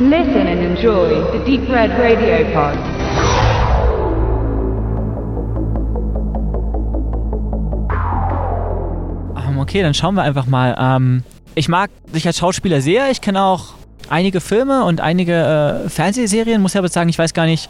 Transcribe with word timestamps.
Listen 0.00 0.46
and 0.46 0.60
enjoy 0.60 1.08
the 1.32 1.40
Deep 1.44 1.68
Red 1.68 1.90
Radio 1.98 2.44
Pod. 2.54 2.78
Ähm, 9.36 9.58
okay, 9.58 9.82
dann 9.82 9.94
schauen 9.94 10.14
wir 10.14 10.22
einfach 10.22 10.46
mal. 10.46 10.76
Ähm, 10.78 11.24
ich 11.56 11.68
mag 11.68 11.90
dich 12.14 12.24
als 12.28 12.38
Schauspieler 12.38 12.80
sehr. 12.80 13.10
Ich 13.10 13.20
kenne 13.20 13.42
auch 13.42 13.74
einige 14.08 14.40
Filme 14.40 14.84
und 14.84 15.00
einige 15.00 15.82
äh, 15.84 15.88
Fernsehserien. 15.88 16.62
Muss 16.62 16.74
ja 16.74 16.80
aber 16.80 16.88
sagen, 16.90 17.08
ich 17.08 17.18
weiß 17.18 17.34
gar 17.34 17.46
nicht 17.46 17.68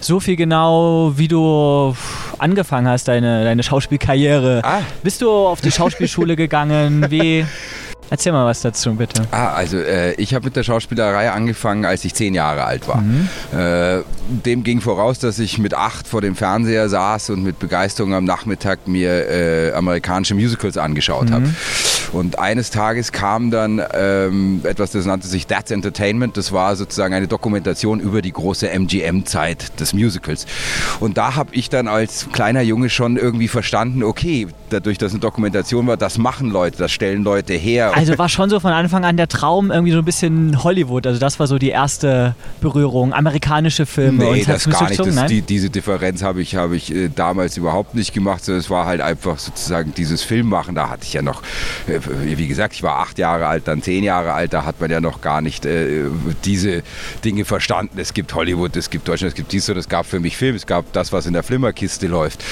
so 0.00 0.18
viel 0.18 0.34
genau, 0.34 1.12
wie 1.14 1.28
du 1.28 1.94
angefangen 2.38 2.88
hast, 2.88 3.06
deine, 3.06 3.44
deine 3.44 3.62
Schauspielkarriere. 3.62 4.62
Ah. 4.64 4.80
Bist 5.04 5.22
du 5.22 5.30
auf 5.30 5.60
die 5.60 5.70
Schauspielschule 5.70 6.34
gegangen? 6.36 7.06
Wie? 7.08 7.46
Erzähl 8.10 8.32
mal 8.32 8.46
was 8.46 8.62
dazu, 8.62 8.94
bitte. 8.94 9.22
Ah, 9.30 9.52
also 9.52 9.76
äh, 9.78 10.14
ich 10.14 10.34
habe 10.34 10.46
mit 10.46 10.56
der 10.56 10.62
Schauspielerei 10.62 11.30
angefangen, 11.30 11.84
als 11.84 12.04
ich 12.04 12.14
zehn 12.14 12.34
Jahre 12.34 12.64
alt 12.64 12.88
war. 12.88 13.02
Äh, 13.52 14.02
dem 14.28 14.62
ging 14.64 14.80
voraus, 14.80 15.18
dass 15.18 15.38
ich 15.38 15.58
mit 15.58 15.74
acht 15.74 16.08
vor 16.08 16.20
dem 16.20 16.34
Fernseher 16.36 16.88
saß 16.88 17.30
und 17.30 17.42
mit 17.42 17.58
Begeisterung 17.58 18.14
am 18.14 18.24
Nachmittag 18.24 18.86
mir 18.88 19.28
äh, 19.28 19.72
amerikanische 19.72 20.34
Musicals 20.34 20.76
angeschaut 20.76 21.30
habe. 21.30 21.48
Und 22.12 22.38
eines 22.38 22.70
Tages 22.70 23.12
kam 23.12 23.50
dann 23.50 23.82
ähm, 23.92 24.60
etwas, 24.64 24.92
das 24.92 25.06
nannte 25.06 25.28
sich 25.28 25.46
That's 25.46 25.70
Entertainment. 25.70 26.36
Das 26.36 26.52
war 26.52 26.76
sozusagen 26.76 27.14
eine 27.14 27.28
Dokumentation 27.28 28.00
über 28.00 28.22
die 28.22 28.32
große 28.32 28.68
MGM-Zeit 28.68 29.78
des 29.80 29.92
Musicals. 29.92 30.46
Und 31.00 31.18
da 31.18 31.36
habe 31.36 31.54
ich 31.54 31.68
dann 31.68 31.88
als 31.88 32.28
kleiner 32.32 32.62
Junge 32.62 32.90
schon 32.90 33.16
irgendwie 33.16 33.48
verstanden, 33.48 34.02
okay, 34.02 34.48
dadurch, 34.70 34.98
dass 34.98 35.12
eine 35.12 35.20
Dokumentation 35.20 35.86
war, 35.86 35.96
das 35.96 36.18
machen 36.18 36.50
Leute, 36.50 36.78
das 36.78 36.92
stellen 36.92 37.22
Leute 37.24 37.54
her. 37.54 37.92
Also 37.94 38.16
war 38.18 38.28
schon 38.28 38.50
so 38.50 38.60
von 38.60 38.72
Anfang 38.72 39.04
an 39.04 39.16
der 39.16 39.28
Traum 39.28 39.70
irgendwie 39.70 39.92
so 39.92 39.98
ein 39.98 40.04
bisschen 40.04 40.62
Hollywood. 40.64 41.06
Also 41.06 41.18
das 41.18 41.38
war 41.38 41.46
so 41.46 41.58
die 41.58 41.70
erste 41.70 42.34
Berührung. 42.60 43.12
Amerikanische 43.12 43.86
Filme 43.86 44.24
Nee, 44.24 44.40
und 44.40 44.48
das 44.48 44.68
gar 44.68 44.88
nicht. 44.88 44.98
Das, 44.98 45.26
die, 45.26 45.42
diese 45.42 45.70
Differenz 45.70 46.22
habe 46.22 46.40
ich, 46.40 46.56
habe 46.56 46.76
ich 46.76 46.94
äh, 46.94 47.08
damals 47.14 47.56
überhaupt 47.56 47.94
nicht 47.94 48.12
gemacht. 48.12 48.46
Es 48.48 48.70
war 48.70 48.86
halt 48.86 49.00
einfach 49.00 49.38
sozusagen 49.38 49.94
dieses 49.94 50.22
Filmmachen. 50.22 50.74
Da 50.74 50.90
hatte 50.90 51.04
ich 51.04 51.12
ja 51.12 51.22
noch, 51.22 51.42
äh, 51.86 51.97
wie 52.06 52.48
gesagt, 52.48 52.74
ich 52.74 52.82
war 52.82 52.98
acht 52.98 53.18
Jahre 53.18 53.46
alt, 53.46 53.68
dann 53.68 53.82
zehn 53.82 54.04
Jahre 54.04 54.32
alt. 54.32 54.52
Da 54.52 54.64
hat 54.64 54.80
man 54.80 54.90
ja 54.90 55.00
noch 55.00 55.20
gar 55.20 55.40
nicht 55.40 55.66
äh, 55.66 56.04
diese 56.44 56.82
Dinge 57.24 57.44
verstanden. 57.44 57.98
Es 57.98 58.14
gibt 58.14 58.34
Hollywood, 58.34 58.76
es 58.76 58.90
gibt 58.90 59.08
Deutschland, 59.08 59.30
es 59.30 59.36
gibt 59.36 59.52
dies 59.52 59.68
und 59.68 59.76
es 59.76 59.88
gab 59.88 60.06
für 60.06 60.20
mich 60.20 60.36
Film. 60.36 60.56
Es 60.56 60.66
gab 60.66 60.92
das, 60.92 61.12
was 61.12 61.26
in 61.26 61.32
der 61.32 61.42
Flimmerkiste 61.42 62.06
läuft. 62.06 62.44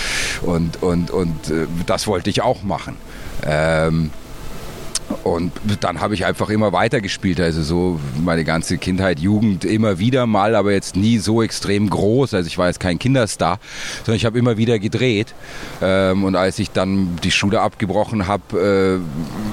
Und, 0.42 0.83
und, 0.83 1.11
und 1.11 1.50
äh, 1.50 1.67
das 1.86 2.06
wollte 2.06 2.30
ich 2.30 2.42
auch 2.42 2.62
machen. 2.62 2.97
Ähm, 3.44 4.11
und 5.22 5.52
dann 5.80 6.00
habe 6.00 6.14
ich 6.14 6.24
einfach 6.24 6.50
immer 6.50 6.72
weiter 6.72 7.00
gespielt, 7.00 7.40
also 7.40 7.62
so 7.62 8.00
meine 8.24 8.44
ganze 8.44 8.78
Kindheit, 8.78 9.20
Jugend 9.20 9.64
immer 9.64 9.98
wieder 9.98 10.26
mal, 10.26 10.54
aber 10.54 10.72
jetzt 10.72 10.96
nie 10.96 11.18
so 11.18 11.42
extrem 11.42 11.88
groß. 11.90 12.34
Also 12.34 12.46
ich 12.46 12.58
war 12.58 12.66
jetzt 12.66 12.80
kein 12.80 12.98
Kinderstar, 12.98 13.58
sondern 13.98 14.16
ich 14.16 14.24
habe 14.24 14.38
immer 14.38 14.56
wieder 14.56 14.78
gedreht. 14.78 15.34
Ähm, 15.82 16.24
und 16.24 16.36
als 16.36 16.58
ich 16.58 16.70
dann 16.70 17.16
die 17.22 17.30
Schule 17.30 17.60
abgebrochen 17.60 18.27
habe, 18.27 19.00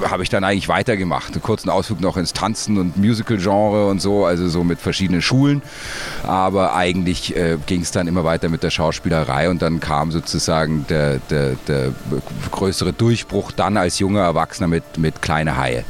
äh, 0.02 0.08
habe 0.08 0.22
ich 0.22 0.28
dann 0.28 0.44
eigentlich 0.44 0.68
weitergemacht. 0.68 1.32
Einen 1.32 1.42
kurzen 1.42 1.70
Ausflug 1.70 2.00
noch 2.00 2.16
ins 2.16 2.32
Tanzen 2.32 2.78
und 2.78 2.96
Musical-Genre 2.96 3.88
und 3.88 4.00
so, 4.00 4.24
also 4.24 4.48
so 4.48 4.64
mit 4.64 4.80
verschiedenen 4.80 5.22
Schulen. 5.22 5.62
Aber 6.24 6.74
eigentlich 6.74 7.36
äh, 7.36 7.58
ging 7.66 7.82
es 7.82 7.90
dann 7.90 8.08
immer 8.08 8.24
weiter 8.24 8.48
mit 8.48 8.62
der 8.62 8.70
Schauspielerei 8.70 9.48
und 9.50 9.62
dann 9.62 9.80
kam 9.80 10.10
sozusagen 10.10 10.84
der, 10.88 11.18
der, 11.30 11.56
der 11.68 11.92
größere 12.50 12.92
Durchbruch 12.92 13.52
dann 13.52 13.76
als 13.76 13.98
junger 13.98 14.22
Erwachsener 14.22 14.68
mit, 14.68 14.98
mit 14.98 15.22
Kleine 15.44 15.56
Haie. 15.58 15.84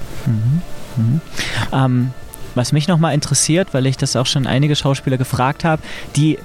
Ähm, 1.72 2.10
was 2.54 2.72
mich 2.72 2.88
nochmal 2.88 3.14
interessiert, 3.14 3.68
weil 3.72 3.86
ich 3.86 3.96
das 3.96 4.16
auch 4.16 4.26
schon 4.26 4.46
einige 4.46 4.76
Schauspieler 4.76 5.16
gefragt 5.16 5.64
habe, 5.64 5.82
die 6.16 6.38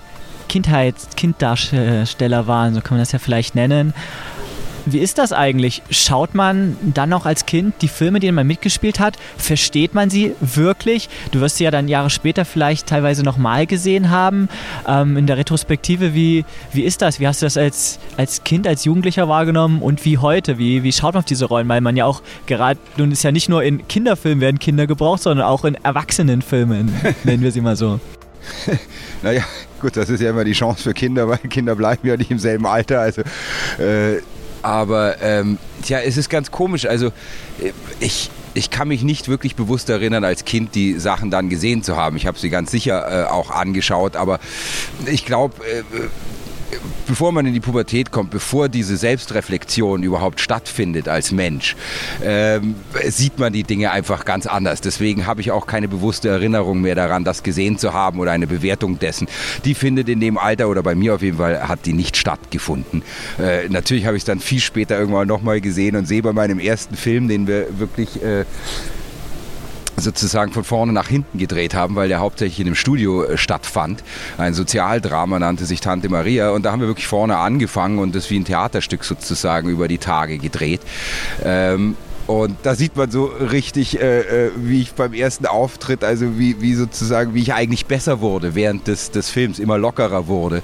Kindheits 0.48 1.08
Kinddarsteller 1.16 2.48
waren, 2.48 2.74
so 2.74 2.82
kann 2.82 2.98
man 2.98 3.02
das 3.02 3.12
ja 3.12 3.20
vielleicht 3.20 3.56
nennen. 3.56 3.94
Wie 4.92 5.00
ist 5.00 5.18
das 5.18 5.34
eigentlich? 5.34 5.82
Schaut 5.90 6.36
man 6.36 6.78
dann 6.82 7.10
noch 7.10 7.26
als 7.26 7.46
Kind 7.46 7.76
die 7.82 7.88
Filme, 7.88 8.20
die 8.20 8.32
man 8.32 8.48
mitgespielt 8.48 9.00
hat? 9.00 9.18
Versteht 9.38 9.94
man 9.94 10.10
sie 10.10 10.36
wirklich? 10.40 11.10
Du 11.32 11.42
wirst 11.42 11.58
sie 11.58 11.64
ja 11.64 11.72
dann 11.72 11.88
Jahre 11.88 12.10
später 12.10 12.46
vielleicht 12.46 12.88
teilweise 12.88 13.24
nochmal 13.24 13.68
gesehen 13.68 14.10
haben. 14.10 14.50
Ähm, 14.88 15.18
in 15.18 15.28
der 15.28 15.38
Retrospektive, 15.38 16.14
wie, 16.14 16.46
wie 16.72 16.84
ist 16.84 17.02
das? 17.02 17.20
Wie 17.20 17.28
hast 17.28 17.42
du 17.42 17.46
das 17.46 17.58
als, 17.58 18.00
als 18.18 18.44
Kind, 18.44 18.68
als 18.68 18.86
Jugendlicher 18.86 19.28
wahrgenommen 19.28 19.82
und 19.82 20.06
wie 20.06 20.18
heute? 20.18 20.58
Wie, 20.58 20.84
wie 20.84 20.92
schaut 20.92 21.14
man 21.14 21.20
auf 21.20 21.26
diese 21.26 21.46
Rollen? 21.46 21.68
Weil 21.68 21.82
man 21.82 21.96
ja 21.96 22.06
auch 22.06 22.22
gerade, 22.46 22.80
nun 22.98 23.12
ist 23.12 23.24
ja 23.24 23.32
nicht 23.32 23.50
nur 23.50 23.64
in 23.64 23.88
Kinderfilmen 23.88 24.42
werden 24.42 24.60
Kinder 24.60 24.88
gebraucht, 24.88 25.24
sondern 25.24 25.46
auch 25.46 25.66
in 25.66 25.76
Erwachsenenfilmen, 25.76 26.92
nennen 27.24 27.44
wir 27.44 27.52
sie 27.52 27.62
mal 27.62 27.76
so. 27.76 28.00
Naja, 29.22 29.44
gut, 29.82 29.98
das 29.98 30.10
ist 30.10 30.22
ja 30.22 30.30
immer 30.30 30.46
die 30.46 30.54
Chance 30.54 30.84
für 30.84 30.94
Kinder, 30.94 31.28
weil 31.28 31.38
Kinder 31.40 31.76
bleiben 31.76 32.08
ja 32.08 32.16
nicht 32.16 32.32
im 32.32 32.40
selben 32.40 32.66
Alter. 32.66 33.02
Also, 33.02 33.22
äh, 33.78 34.22
aber 34.62 35.22
ähm, 35.22 35.58
tja, 35.84 36.00
es 36.00 36.18
ist 36.18 36.30
ganz 36.30 36.52
komisch. 36.52 36.86
Also 36.86 37.08
äh, 37.60 37.72
ich, 38.00 38.30
ich 38.54 38.70
kann 38.70 38.88
mich 38.88 39.04
nicht 39.04 39.28
wirklich 39.28 39.56
bewusst 39.56 39.90
erinnern, 39.90 40.24
als 40.24 40.46
Kind 40.46 40.76
die 40.76 41.00
Sachen 41.00 41.32
dann 41.32 41.50
gesehen 41.50 41.84
zu 41.84 41.96
haben. 41.96 42.18
Ich 42.18 42.26
habe 42.26 42.38
sie 42.38 42.50
ganz 42.50 42.72
sicher 42.72 43.26
äh, 43.26 43.30
auch 43.30 43.52
angeschaut, 43.52 44.16
aber 44.16 44.40
ich 45.06 45.26
glaube, 45.26 45.56
äh, 45.66 45.84
bevor 47.08 47.32
man 47.32 47.46
in 47.46 47.54
die 47.54 47.60
Pubertät 47.60 48.12
kommt, 48.12 48.32
bevor 48.32 48.70
diese 48.70 48.98
Selbstreflexion 48.98 50.04
überhaupt 50.04 50.40
stattfindet 50.40 51.08
als 51.08 51.32
Mensch, 51.32 51.76
ähm, 52.24 52.76
sieht 53.08 53.40
man 53.40 53.54
die 53.54 53.64
Dinge 53.64 53.92
einfach 53.92 54.26
ganz 54.26 54.46
anders. 54.46 54.82
Deswegen 54.82 55.26
habe 55.26 55.42
ich 55.42 55.52
auch 55.52 55.66
keine 55.66 55.88
bewusste 55.88 56.30
Erinnerung 56.30 56.82
mehr 56.82 56.96
daran, 56.96 57.24
das 57.24 57.44
gesehen 57.44 57.78
zu 57.78 57.94
haben 57.94 58.20
oder 58.20 58.32
eine 58.32 58.48
Bewertung 58.48 59.00
dessen. 59.00 59.28
Die 59.66 59.74
findet 59.74 60.10
in 60.10 60.20
dem 60.20 60.38
Alter 60.38 60.70
oder 60.70 60.84
bei 60.84 60.96
mir 60.96 61.16
auf 61.16 61.22
jeden 61.22 61.38
Fall 61.38 61.68
hat 61.68 61.86
die 61.86 61.94
nicht 61.94 62.18
stattgefunden. 62.18 63.04
Äh, 63.40 63.70
natürlich 63.70 64.06
habe 64.06 64.18
ich 64.18 64.22
es 64.22 64.26
dann 64.26 64.40
viel 64.40 64.60
später 64.60 64.98
irgendwann 65.00 65.28
nochmal 65.28 65.62
gesehen 65.62 65.96
und 65.96 66.08
sehe 66.08 66.22
bei 66.22 66.34
meinem 66.34 66.60
ersten 66.60 66.96
Film, 66.96 67.28
den 67.28 67.48
wir 67.48 67.80
wirklich 67.80 68.22
äh, 68.24 68.46
sozusagen 70.02 70.52
von 70.52 70.64
vorne 70.64 70.94
nach 70.94 71.08
hinten 71.08 71.38
gedreht 71.38 71.74
haben, 71.74 71.96
weil 71.96 72.08
der 72.08 72.20
hauptsächlich 72.20 72.60
in 72.60 72.66
dem 72.66 72.76
Studio 72.76 73.24
äh, 73.24 73.38
stattfand. 73.38 74.04
Ein 74.38 74.54
Sozialdrama 74.54 75.40
nannte 75.40 75.66
sich 75.66 75.82
Tante 75.82 76.10
Maria 76.10 76.52
und 76.52 76.66
da 76.66 76.72
haben 76.72 76.82
wir 76.82 76.88
wirklich 76.88 77.08
vorne 77.08 77.38
angefangen 77.38 78.00
und 78.00 78.16
das 78.16 78.30
wie 78.30 78.40
ein 78.40 78.46
Theaterstück 78.46 79.04
sozusagen 79.04 79.70
über 79.70 79.88
die 79.88 79.98
Tage 79.98 80.38
gedreht. 80.38 80.82
Ähm, 81.44 81.96
und 82.30 82.58
da 82.62 82.76
sieht 82.76 82.96
man 82.96 83.10
so 83.10 83.26
richtig, 83.26 84.00
äh, 84.00 84.20
äh, 84.20 84.52
wie 84.56 84.84
ich 84.84 84.94
beim 84.94 85.14
ersten 85.14 85.48
Auftritt, 85.48 86.04
also 86.04 86.38
wie, 86.38 86.62
wie 86.62 86.76
sozusagen, 86.76 87.34
wie 87.34 87.42
ich 87.42 87.56
eigentlich 87.56 87.88
besser 87.88 88.22
wurde 88.22 88.54
während 88.54 88.86
des, 88.86 89.10
des 89.10 89.32
Films, 89.32 89.58
immer 89.58 89.80
lockerer 89.80 90.28
wurde. 90.28 90.58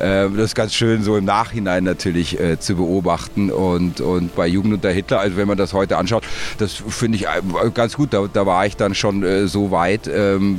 Äh, 0.00 0.28
das 0.30 0.46
ist 0.46 0.54
ganz 0.56 0.74
schön 0.74 1.04
so 1.04 1.16
im 1.16 1.24
Nachhinein 1.24 1.84
natürlich 1.84 2.40
äh, 2.40 2.58
zu 2.58 2.74
beobachten. 2.74 3.52
Und, 3.52 4.00
und 4.00 4.34
bei 4.34 4.48
Jugend 4.48 4.74
unter 4.74 4.90
Hitler, 4.90 5.20
also 5.20 5.36
wenn 5.36 5.46
man 5.46 5.56
das 5.56 5.74
heute 5.74 5.96
anschaut, 5.96 6.24
das 6.58 6.72
finde 6.72 7.18
ich 7.18 7.26
äh, 7.26 7.70
ganz 7.72 7.94
gut. 7.94 8.12
Da, 8.12 8.26
da 8.26 8.44
war 8.44 8.66
ich 8.66 8.76
dann 8.76 8.96
schon 8.96 9.22
äh, 9.22 9.46
so 9.46 9.70
weit, 9.70 10.10
ähm, 10.12 10.58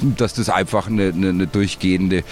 dass 0.00 0.34
das 0.34 0.48
einfach 0.48 0.88
eine, 0.88 1.12
eine, 1.14 1.28
eine 1.28 1.46
durchgehende, 1.46 2.24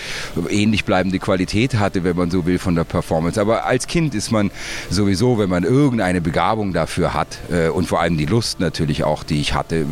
ähnlich 0.48 0.84
bleibende 0.84 1.20
Qualität 1.20 1.76
hatte, 1.76 2.02
wenn 2.02 2.16
man 2.16 2.28
so 2.28 2.44
will, 2.44 2.58
von 2.58 2.74
der 2.74 2.82
Performance. 2.82 3.40
Aber 3.40 3.66
als 3.66 3.86
Kind 3.86 4.16
ist 4.16 4.32
man 4.32 4.50
sowieso, 4.90 5.38
wenn 5.38 5.48
man 5.48 5.62
irgendeine 5.62 6.20
Begabung 6.20 6.72
dafür 6.72 7.14
hat, 7.14 7.35
äh, 7.50 7.68
und 7.68 7.86
vor 7.86 8.00
allem 8.00 8.16
die 8.16 8.26
Lust 8.26 8.60
natürlich 8.60 9.04
auch, 9.04 9.22
die 9.22 9.40
ich 9.40 9.54
hatte, 9.54 9.76
äh, 9.76 9.86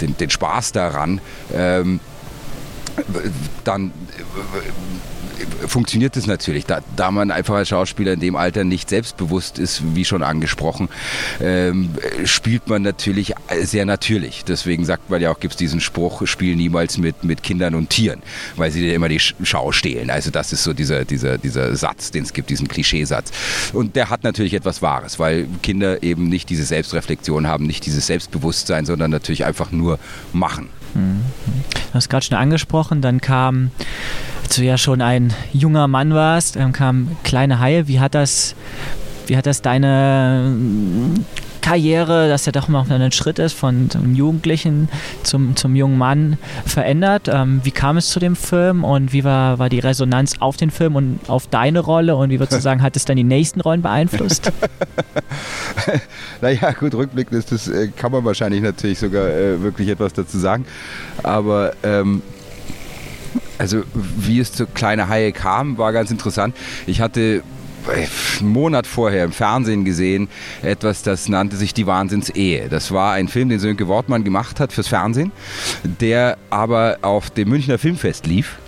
den, 0.00 0.16
den 0.16 0.30
Spaß 0.30 0.72
daran, 0.72 1.20
ähm, 1.54 2.00
dann 3.64 3.86
äh, 3.86 5.66
funktioniert 5.66 6.16
es 6.16 6.26
natürlich. 6.26 6.66
Da, 6.66 6.80
da 6.96 7.10
man 7.10 7.30
einfach 7.30 7.54
als 7.54 7.68
Schauspieler 7.68 8.12
in 8.12 8.20
dem 8.20 8.36
Alter 8.36 8.64
nicht 8.64 8.88
selbstbewusst 8.88 9.58
ist, 9.58 9.82
wie 9.94 10.04
schon 10.04 10.22
angesprochen, 10.22 10.88
ähm, 11.40 11.90
spielt 12.24 12.68
man 12.68 12.82
natürlich 12.82 13.34
sehr 13.62 13.84
natürlich. 13.84 14.44
Deswegen 14.44 14.84
sagt 14.84 15.10
man 15.10 15.20
ja 15.20 15.30
auch, 15.30 15.40
gibt 15.40 15.54
es 15.54 15.58
diesen 15.58 15.80
Spruch, 15.80 16.26
spiel 16.26 16.56
niemals 16.56 16.98
mit, 16.98 17.24
mit 17.24 17.42
Kindern 17.42 17.74
und 17.74 17.90
Tieren, 17.90 18.22
weil 18.56 18.70
sie 18.70 18.80
dir 18.80 18.94
immer 18.94 19.08
die 19.08 19.20
Schau 19.20 19.72
stehlen. 19.72 20.10
Also 20.10 20.30
das 20.30 20.52
ist 20.52 20.62
so 20.62 20.72
dieser, 20.72 21.04
dieser, 21.04 21.38
dieser 21.38 21.76
Satz, 21.76 22.10
den 22.10 22.24
es 22.24 22.32
gibt, 22.32 22.50
diesen 22.50 22.68
Klischeesatz. 22.68 23.30
Und 23.72 23.96
der 23.96 24.10
hat 24.10 24.24
natürlich 24.24 24.54
etwas 24.54 24.82
Wahres, 24.82 25.18
weil 25.18 25.46
Kinder 25.62 26.02
eben 26.02 26.28
nicht 26.28 26.48
diese 26.48 26.64
Selbstreflexion 26.64 27.46
haben, 27.46 27.66
nicht 27.66 27.86
dieses 27.86 28.06
Selbstbewusstsein, 28.06 28.86
sondern 28.86 29.10
natürlich 29.10 29.44
einfach 29.44 29.70
nur 29.70 29.98
machen. 30.32 30.68
Du 30.94 31.00
hast 31.96 32.08
gerade 32.08 32.24
schon 32.24 32.36
angesprochen, 32.36 33.00
dann 33.02 33.20
kam, 33.20 33.70
als 34.42 34.56
du 34.56 34.62
ja 34.62 34.78
schon 34.78 35.02
ein 35.02 35.34
junger 35.52 35.88
Mann 35.88 36.14
warst, 36.14 36.56
ähm, 36.56 36.72
kam 36.72 37.16
Kleine 37.24 37.60
Haie. 37.60 37.88
Wie 37.88 38.00
hat 38.00 38.14
das, 38.14 38.54
wie 39.26 39.36
hat 39.36 39.46
das 39.46 39.62
deine 39.62 40.54
Karriere, 41.66 42.28
dass 42.28 42.46
er 42.46 42.52
doch 42.52 42.68
noch 42.68 42.88
ein 42.88 43.10
Schritt 43.10 43.40
ist 43.40 43.54
von 43.54 43.90
einem 43.92 44.14
Jugendlichen 44.14 44.88
zum, 45.24 45.56
zum 45.56 45.74
jungen 45.74 45.98
Mann 45.98 46.38
verändert. 46.64 47.28
Ähm, 47.28 47.60
wie 47.64 47.72
kam 47.72 47.96
es 47.96 48.08
zu 48.08 48.20
dem 48.20 48.36
Film 48.36 48.84
und 48.84 49.12
wie 49.12 49.24
war, 49.24 49.58
war 49.58 49.68
die 49.68 49.80
Resonanz 49.80 50.34
auf 50.38 50.56
den 50.56 50.70
Film 50.70 50.94
und 50.94 51.18
auf 51.26 51.48
deine 51.48 51.80
Rolle 51.80 52.14
und 52.14 52.30
wie 52.30 52.38
würdest 52.38 52.58
du 52.58 52.62
sagen, 52.62 52.82
hat 52.82 52.94
es 52.94 53.04
dann 53.04 53.16
die 53.16 53.24
nächsten 53.24 53.60
Rollen 53.60 53.82
beeinflusst? 53.82 54.52
naja, 56.40 56.70
gut, 56.70 56.94
rückblickend 56.94 57.36
ist 57.36 57.50
das, 57.50 57.66
äh, 57.66 57.88
kann 57.88 58.12
man 58.12 58.24
wahrscheinlich 58.24 58.62
natürlich 58.62 59.00
sogar 59.00 59.26
äh, 59.26 59.60
wirklich 59.60 59.88
etwas 59.88 60.12
dazu 60.12 60.38
sagen. 60.38 60.66
Aber 61.24 61.72
ähm, 61.82 62.22
also 63.58 63.82
wie 63.92 64.38
es 64.38 64.52
zu 64.52 64.68
Kleine 64.68 65.08
Haie 65.08 65.32
kam, 65.32 65.78
war 65.78 65.92
ganz 65.92 66.12
interessant. 66.12 66.54
Ich 66.86 67.00
hatte 67.00 67.42
einen 67.88 68.52
Monat 68.52 68.86
vorher 68.86 69.24
im 69.24 69.32
Fernsehen 69.32 69.84
gesehen, 69.84 70.28
etwas, 70.62 71.02
das 71.02 71.28
nannte 71.28 71.56
sich 71.56 71.74
Die 71.74 71.86
Wahnsinnsehe. 71.86 72.68
Das 72.68 72.92
war 72.92 73.12
ein 73.12 73.28
Film, 73.28 73.48
den 73.48 73.58
Sönke 73.58 73.88
Wortmann 73.88 74.24
gemacht 74.24 74.60
hat 74.60 74.72
fürs 74.72 74.88
Fernsehen, 74.88 75.32
der 76.00 76.38
aber 76.50 76.98
auf 77.02 77.30
dem 77.30 77.48
Münchner 77.48 77.78
Filmfest 77.78 78.26
lief 78.26 78.58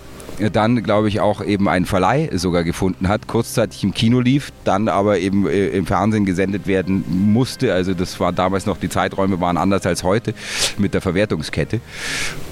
dann, 0.53 0.83
glaube 0.83 1.09
ich, 1.09 1.21
auch 1.21 1.45
eben 1.45 1.69
einen 1.69 1.85
Verleih 1.85 2.31
sogar 2.35 2.65
gefunden 2.65 3.09
hat, 3.09 3.27
kurzzeitig 3.27 3.83
im 3.85 3.93
Kino 3.93 4.21
lief, 4.21 4.53
dann 4.65 4.89
aber 4.89 5.19
eben 5.19 5.49
äh, 5.49 5.69
im 5.69 5.87
Fernsehen 5.87 6.25
gesendet 6.25 6.67
werden 6.67 7.05
musste. 7.09 7.73
Also 7.73 7.95
das 7.95 8.19
war 8.21 8.33
damals 8.33 8.67
noch, 8.67 8.77
die 8.77 8.89
Zeiträume 8.89 9.41
waren 9.41 9.57
anders 9.57 9.87
als 9.87 10.03
heute 10.05 10.35
mit 10.79 10.95
der 10.95 11.01
Verwertungskette. 11.01 11.81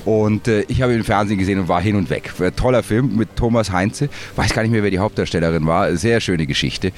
Und 0.04 0.48
äh, 0.48 0.62
ich 0.68 0.82
habe 0.82 0.92
ihn 0.92 0.98
im 0.98 1.04
Fernsehen 1.04 1.38
gesehen 1.38 1.58
und 1.58 1.68
war 1.68 1.80
hin 1.80 1.96
und 1.96 2.10
weg. 2.10 2.32
Toller 2.56 2.82
Film 2.82 3.16
mit 3.16 3.36
Thomas 3.36 3.72
Heinze. 3.72 4.08
Weiß 4.36 4.52
gar 4.52 4.62
nicht 4.62 4.70
mehr, 4.70 4.82
wer 4.82 4.90
die 4.90 4.98
Hauptdarstellerin 4.98 5.66
war. 5.66 5.96
Sehr 5.96 6.20
schöne 6.20 6.46
Geschichte. 6.46 6.92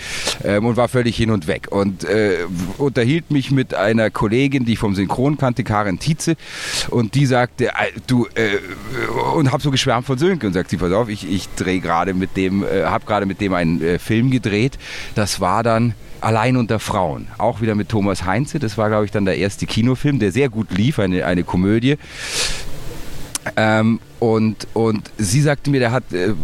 Ähm, 0.45 0.67
und 0.67 0.77
war 0.77 0.89
völlig 0.89 1.17
hin 1.17 1.31
und 1.31 1.47
weg. 1.47 1.69
Und 1.71 2.05
äh, 2.05 2.39
unterhielt 2.77 3.31
mich 3.31 3.51
mit 3.51 3.75
einer 3.75 4.11
Kollegin, 4.11 4.65
die 4.65 4.75
ich 4.75 4.79
vom 4.79 4.95
Synchron 4.95 5.39
kannte, 5.39 5.65
Karin 5.65 5.99
Tietze. 5.99 6.37
Und 6.91 7.15
die 7.15 7.27
sagte, 7.27 7.71
du, 8.07 8.27
äh, 8.35 8.59
und 9.35 9.53
habe 9.53 9.63
so 9.63 9.71
geschwärmt 9.71 10.07
von 10.07 10.19
Sönke 10.19 10.47
und 10.47 10.53
sagt, 10.53 10.71
sie, 10.71 10.78
pass 10.79 10.93
auf, 10.93 11.09
ich, 11.09 11.31
ich 11.31 11.49
drehe 11.57 11.81
gerade 11.81 12.15
mit 12.15 12.37
dem, 12.37 12.65
äh, 12.65 12.85
habe 12.85 13.05
gerade 13.07 13.27
mit 13.27 13.41
dem 13.41 13.53
einen 13.53 13.83
äh, 13.83 13.99
Film 13.99 14.31
gedreht. 14.31 14.79
Das 15.15 15.41
war 15.41 15.63
dann 15.63 15.95
Allein 16.21 16.57
unter 16.57 16.81
Frauen. 16.81 17.29
Auch 17.39 17.61
wieder 17.61 17.75
mit 17.75 17.89
Thomas 17.89 18.25
Heinze. 18.25 18.59
Das 18.59 18.77
war, 18.77 18.89
glaube 18.89 19.05
ich, 19.05 19.11
dann 19.11 19.25
der 19.25 19.39
erste 19.39 19.67
Kinofilm, 19.67 20.19
der 20.19 20.33
sehr 20.33 20.49
gut 20.49 20.73
lief, 20.73 20.99
eine, 20.99 21.25
eine 21.25 21.45
Komödie. 21.45 21.97
Ähm, 23.57 24.01
und, 24.21 24.67
und 24.75 25.11
sie 25.17 25.41
sagte 25.41 25.71
mir, 25.71 25.81
der 25.81 25.93
hat, 25.93 26.13
äh, 26.13 26.35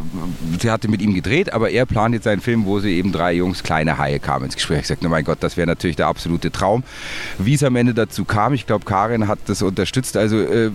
sie 0.61 0.71
hatte 0.71 0.89
mit 0.89 1.03
ihm 1.03 1.15
gedreht, 1.15 1.53
aber 1.53 1.71
er 1.71 1.87
plant 1.87 2.15
jetzt 2.15 2.27
einen 2.27 2.41
Film, 2.41 2.67
wo 2.67 2.79
sie 2.79 2.97
eben 2.97 3.11
drei 3.11 3.33
Jungs, 3.33 3.63
kleine 3.63 3.99
Haie, 3.99 4.21
kamen 4.21 4.47
ins 4.47 4.55
Gespräch. 4.55 4.81
Ich 4.81 4.87
sagte, 4.87 5.09
mein 5.09 5.25
Gott, 5.25 5.39
das 5.41 5.57
wäre 5.57 5.67
natürlich 5.67 5.97
der 5.97 6.07
absolute 6.07 6.51
Traum. 6.53 6.85
Wie 7.39 7.55
es 7.55 7.63
am 7.63 7.75
Ende 7.77 7.95
dazu 7.95 8.25
kam, 8.25 8.55
ich 8.55 8.67
glaube, 8.67 8.85
Karin 8.85 9.27
hat 9.27 9.41
das 9.47 9.63
unterstützt, 9.63 10.17
also 10.17 10.39
äh, 10.39 10.71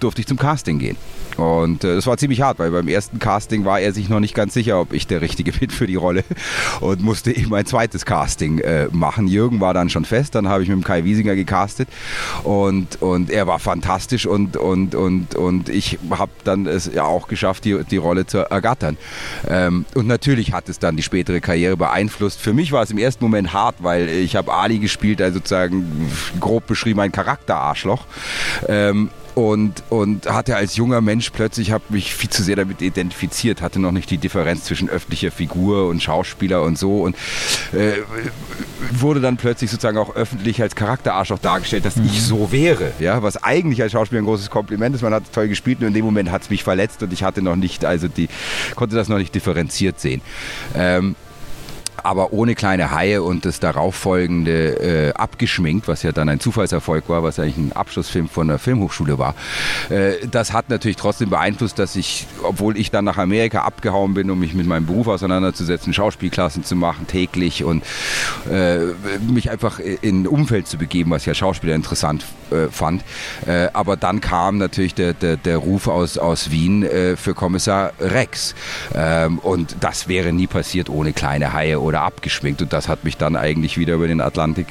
durfte 0.00 0.20
ich 0.20 0.26
zum 0.26 0.38
Casting 0.38 0.78
gehen. 0.78 0.96
Und 1.36 1.84
äh, 1.84 1.96
das 1.96 2.06
war 2.06 2.16
ziemlich 2.16 2.42
hart, 2.42 2.58
weil 2.58 2.70
beim 2.70 2.88
ersten 2.88 3.18
Casting 3.18 3.64
war 3.64 3.80
er 3.80 3.92
sich 3.92 4.08
noch 4.08 4.20
nicht 4.20 4.34
ganz 4.34 4.54
sicher, 4.54 4.80
ob 4.80 4.92
ich 4.92 5.06
der 5.06 5.20
Richtige 5.20 5.52
bin 5.58 5.70
für 5.70 5.86
die 5.86 5.96
Rolle 5.96 6.24
und 6.80 7.02
musste 7.02 7.34
eben 7.34 7.54
ein 7.54 7.66
zweites 7.66 8.04
Casting 8.04 8.58
äh, 8.58 8.88
machen. 8.90 9.26
Jürgen 9.26 9.60
war 9.60 9.74
dann 9.74 9.90
schon 9.90 10.04
fest, 10.04 10.34
dann 10.34 10.48
habe 10.48 10.62
ich 10.62 10.68
mit 10.68 10.78
dem 10.78 10.84
Kai 10.84 11.04
Wiesinger 11.04 11.34
gecastet 11.34 11.88
und, 12.44 13.00
und 13.00 13.30
er 13.30 13.46
war 13.46 13.58
fantastisch 13.58 14.26
und, 14.26 14.56
und, 14.56 14.94
und, 14.94 15.34
und 15.34 15.68
ich 15.68 15.98
habe 16.10 16.21
dann 16.44 16.66
es 16.66 16.90
ja 16.92 17.04
auch 17.04 17.28
geschafft, 17.28 17.64
die, 17.64 17.82
die 17.84 17.96
Rolle 17.96 18.26
zu 18.26 18.38
ergattern. 18.38 18.96
Ähm, 19.48 19.84
und 19.94 20.06
natürlich 20.06 20.52
hat 20.52 20.68
es 20.68 20.78
dann 20.78 20.96
die 20.96 21.02
spätere 21.02 21.40
Karriere 21.40 21.76
beeinflusst. 21.76 22.40
Für 22.40 22.52
mich 22.52 22.72
war 22.72 22.82
es 22.82 22.90
im 22.90 22.98
ersten 22.98 23.24
Moment 23.24 23.52
hart, 23.52 23.76
weil 23.80 24.08
ich 24.08 24.36
habe 24.36 24.52
Ali 24.52 24.78
gespielt, 24.78 25.20
also 25.20 25.38
sozusagen 25.38 26.10
grob 26.40 26.66
beschrieben 26.66 27.00
ein 27.00 27.12
Charakterarschloch. 27.12 28.04
Ähm, 28.68 29.10
und, 29.34 29.82
und 29.88 30.26
hatte 30.26 30.56
als 30.56 30.76
junger 30.76 31.00
Mensch 31.00 31.30
plötzlich, 31.30 31.72
habe 31.72 31.84
mich 31.88 32.14
viel 32.14 32.30
zu 32.30 32.42
sehr 32.42 32.56
damit 32.56 32.82
identifiziert, 32.82 33.62
hatte 33.62 33.80
noch 33.80 33.92
nicht 33.92 34.10
die 34.10 34.18
Differenz 34.18 34.64
zwischen 34.64 34.88
öffentlicher 34.88 35.30
Figur 35.30 35.88
und 35.88 36.02
Schauspieler 36.02 36.62
und 36.62 36.78
so 36.78 37.02
und 37.02 37.16
äh, 37.72 38.02
wurde 38.90 39.20
dann 39.20 39.36
plötzlich 39.36 39.70
sozusagen 39.70 39.98
auch 39.98 40.14
öffentlich 40.14 40.60
als 40.60 40.74
Charakterarschloch 40.74 41.38
dargestellt, 41.38 41.84
dass 41.84 41.96
mhm. 41.96 42.06
ich 42.06 42.22
so 42.22 42.52
wäre, 42.52 42.92
ja, 42.98 43.22
was 43.22 43.42
eigentlich 43.42 43.80
als 43.82 43.92
Schauspieler 43.92 44.22
ein 44.22 44.26
großes 44.26 44.50
Kompliment 44.50 44.94
ist, 44.94 45.02
man 45.02 45.14
hat 45.14 45.24
toll 45.32 45.48
gespielt 45.48 45.80
und 45.80 45.88
in 45.88 45.94
dem 45.94 46.04
Moment 46.04 46.30
hat 46.30 46.42
es 46.42 46.50
mich 46.50 46.62
verletzt 46.62 47.02
und 47.02 47.12
ich 47.12 47.22
hatte 47.22 47.42
noch 47.42 47.56
nicht, 47.56 47.84
also 47.84 48.08
die, 48.08 48.28
konnte 48.74 48.96
das 48.96 49.08
noch 49.08 49.18
nicht 49.18 49.34
differenziert 49.34 49.98
sehen. 49.98 50.20
Ähm, 50.74 51.16
aber 51.96 52.32
ohne 52.32 52.54
kleine 52.54 52.90
Haie 52.90 53.22
und 53.22 53.44
das 53.44 53.60
darauffolgende 53.60 55.10
äh, 55.10 55.12
abgeschminkt, 55.14 55.88
was 55.88 56.02
ja 56.02 56.12
dann 56.12 56.28
ein 56.28 56.40
Zufallserfolg 56.40 57.08
war, 57.08 57.22
was 57.22 57.38
eigentlich 57.38 57.56
ein 57.56 57.72
Abschlussfilm 57.72 58.28
von 58.28 58.48
der 58.48 58.58
Filmhochschule 58.58 59.18
war. 59.18 59.34
Äh, 59.88 60.26
das 60.30 60.52
hat 60.52 60.70
natürlich 60.70 60.96
trotzdem 60.96 61.30
beeinflusst, 61.30 61.78
dass 61.78 61.96
ich, 61.96 62.26
obwohl 62.42 62.76
ich 62.76 62.90
dann 62.90 63.04
nach 63.04 63.18
Amerika 63.18 63.62
abgehauen 63.62 64.14
bin, 64.14 64.30
um 64.30 64.38
mich 64.38 64.54
mit 64.54 64.66
meinem 64.66 64.86
Beruf 64.86 65.08
auseinanderzusetzen, 65.08 65.92
Schauspielklassen 65.92 66.64
zu 66.64 66.76
machen 66.76 67.06
täglich 67.06 67.64
und 67.64 67.84
äh, 68.50 68.78
mich 69.30 69.50
einfach 69.50 69.78
in 69.78 70.22
ein 70.22 70.26
Umfeld 70.26 70.66
zu 70.66 70.78
begeben, 70.78 71.10
was 71.10 71.26
als 71.26 71.38
Schauspieler 71.38 71.74
interessant 71.74 72.24
äh, 72.52 72.68
fand. 72.70 73.02
Äh, 73.46 73.68
aber 73.72 73.96
dann 73.96 74.20
kam 74.20 74.58
natürlich 74.58 74.94
der, 74.94 75.14
der, 75.14 75.36
der 75.36 75.58
Ruf 75.58 75.88
aus, 75.88 76.18
aus 76.18 76.50
Wien 76.50 76.82
äh, 76.82 77.16
für 77.16 77.34
Kommissar 77.34 77.92
Rex. 78.00 78.54
Ähm, 78.94 79.38
und 79.38 79.76
das 79.80 80.08
wäre 80.08 80.32
nie 80.32 80.46
passiert 80.46 80.88
ohne 80.88 81.12
kleine 81.12 81.52
Haie 81.52 81.80
oder 81.80 82.02
abgeschminkt. 82.02 82.62
Und 82.62 82.72
das 82.72 82.88
hat 82.88 83.04
mich 83.04 83.16
dann 83.16 83.36
eigentlich 83.36 83.78
wieder 83.78 83.94
über 83.94 84.08
den 84.08 84.20
Atlantik, 84.20 84.66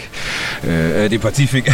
äh, 0.64 1.10
den 1.10 1.20
Pazifik 1.22 1.72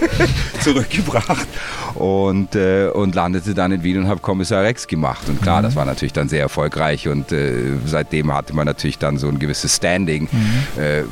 zurückgebracht 0.60 1.48
und, 1.94 2.54
äh, 2.54 2.88
und 2.88 3.14
landete 3.14 3.54
dann 3.54 3.72
in 3.72 3.82
Wien 3.82 3.98
und 3.98 4.08
habe 4.08 4.20
Kommissar 4.20 4.62
Rex 4.62 4.86
gemacht. 4.86 5.28
Und 5.28 5.42
klar, 5.42 5.60
mhm. 5.60 5.64
das 5.64 5.76
war 5.76 5.84
natürlich 5.84 6.12
dann 6.12 6.28
sehr 6.28 6.40
erfolgreich 6.40 7.08
und 7.08 7.32
äh, 7.32 7.76
seitdem 7.86 8.32
hatte 8.32 8.54
man 8.54 8.66
natürlich 8.66 8.98
dann 8.98 9.18
so 9.18 9.28
ein 9.28 9.38
gewisses 9.38 9.76
Standing, 9.76 10.28
mhm. 10.30 10.80
äh, 10.80 11.02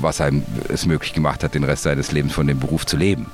was 0.00 0.20
einem 0.20 0.44
es 0.68 0.86
möglich 0.86 1.12
gemacht 1.12 1.44
hat, 1.44 1.54
den 1.54 1.64
Rest 1.64 1.84
seines 1.84 2.12
Lebens 2.12 2.32
von 2.32 2.46
dem 2.46 2.58
Beruf 2.58 2.86
zu 2.86 2.96
leben. 2.96 3.26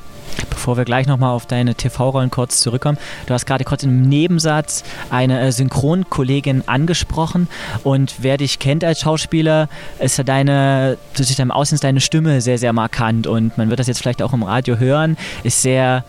Bevor 0.50 0.76
wir 0.76 0.84
gleich 0.84 1.06
nochmal 1.06 1.30
auf 1.30 1.46
deine 1.46 1.74
TV-Rollen 1.74 2.30
kurz 2.30 2.60
zurückkommen, 2.60 2.98
du 3.26 3.34
hast 3.34 3.46
gerade 3.46 3.64
kurz 3.64 3.82
im 3.82 4.02
Nebensatz 4.02 4.84
eine 5.10 5.40
äh, 5.40 5.52
Synchronkollegin 5.52 6.66
angesprochen. 6.66 7.48
Und 7.84 8.16
wer 8.18 8.36
dich 8.36 8.58
kennt 8.58 8.82
als 8.82 9.00
Schauspieler, 9.00 9.68
ist 9.98 10.18
ja 10.18 10.24
deine, 10.24 10.98
durch 11.16 11.34
deinem 11.36 11.50
Aussehen 11.50 11.78
deine 11.80 12.00
Stimme 12.00 12.40
sehr, 12.40 12.58
sehr 12.58 12.72
markant. 12.72 13.26
Und 13.26 13.56
man 13.58 13.70
wird 13.70 13.80
das 13.80 13.86
jetzt 13.86 13.98
vielleicht 13.98 14.22
auch 14.22 14.32
im 14.32 14.42
Radio 14.42 14.78
hören, 14.78 15.16
ist 15.44 15.62
sehr 15.62 16.04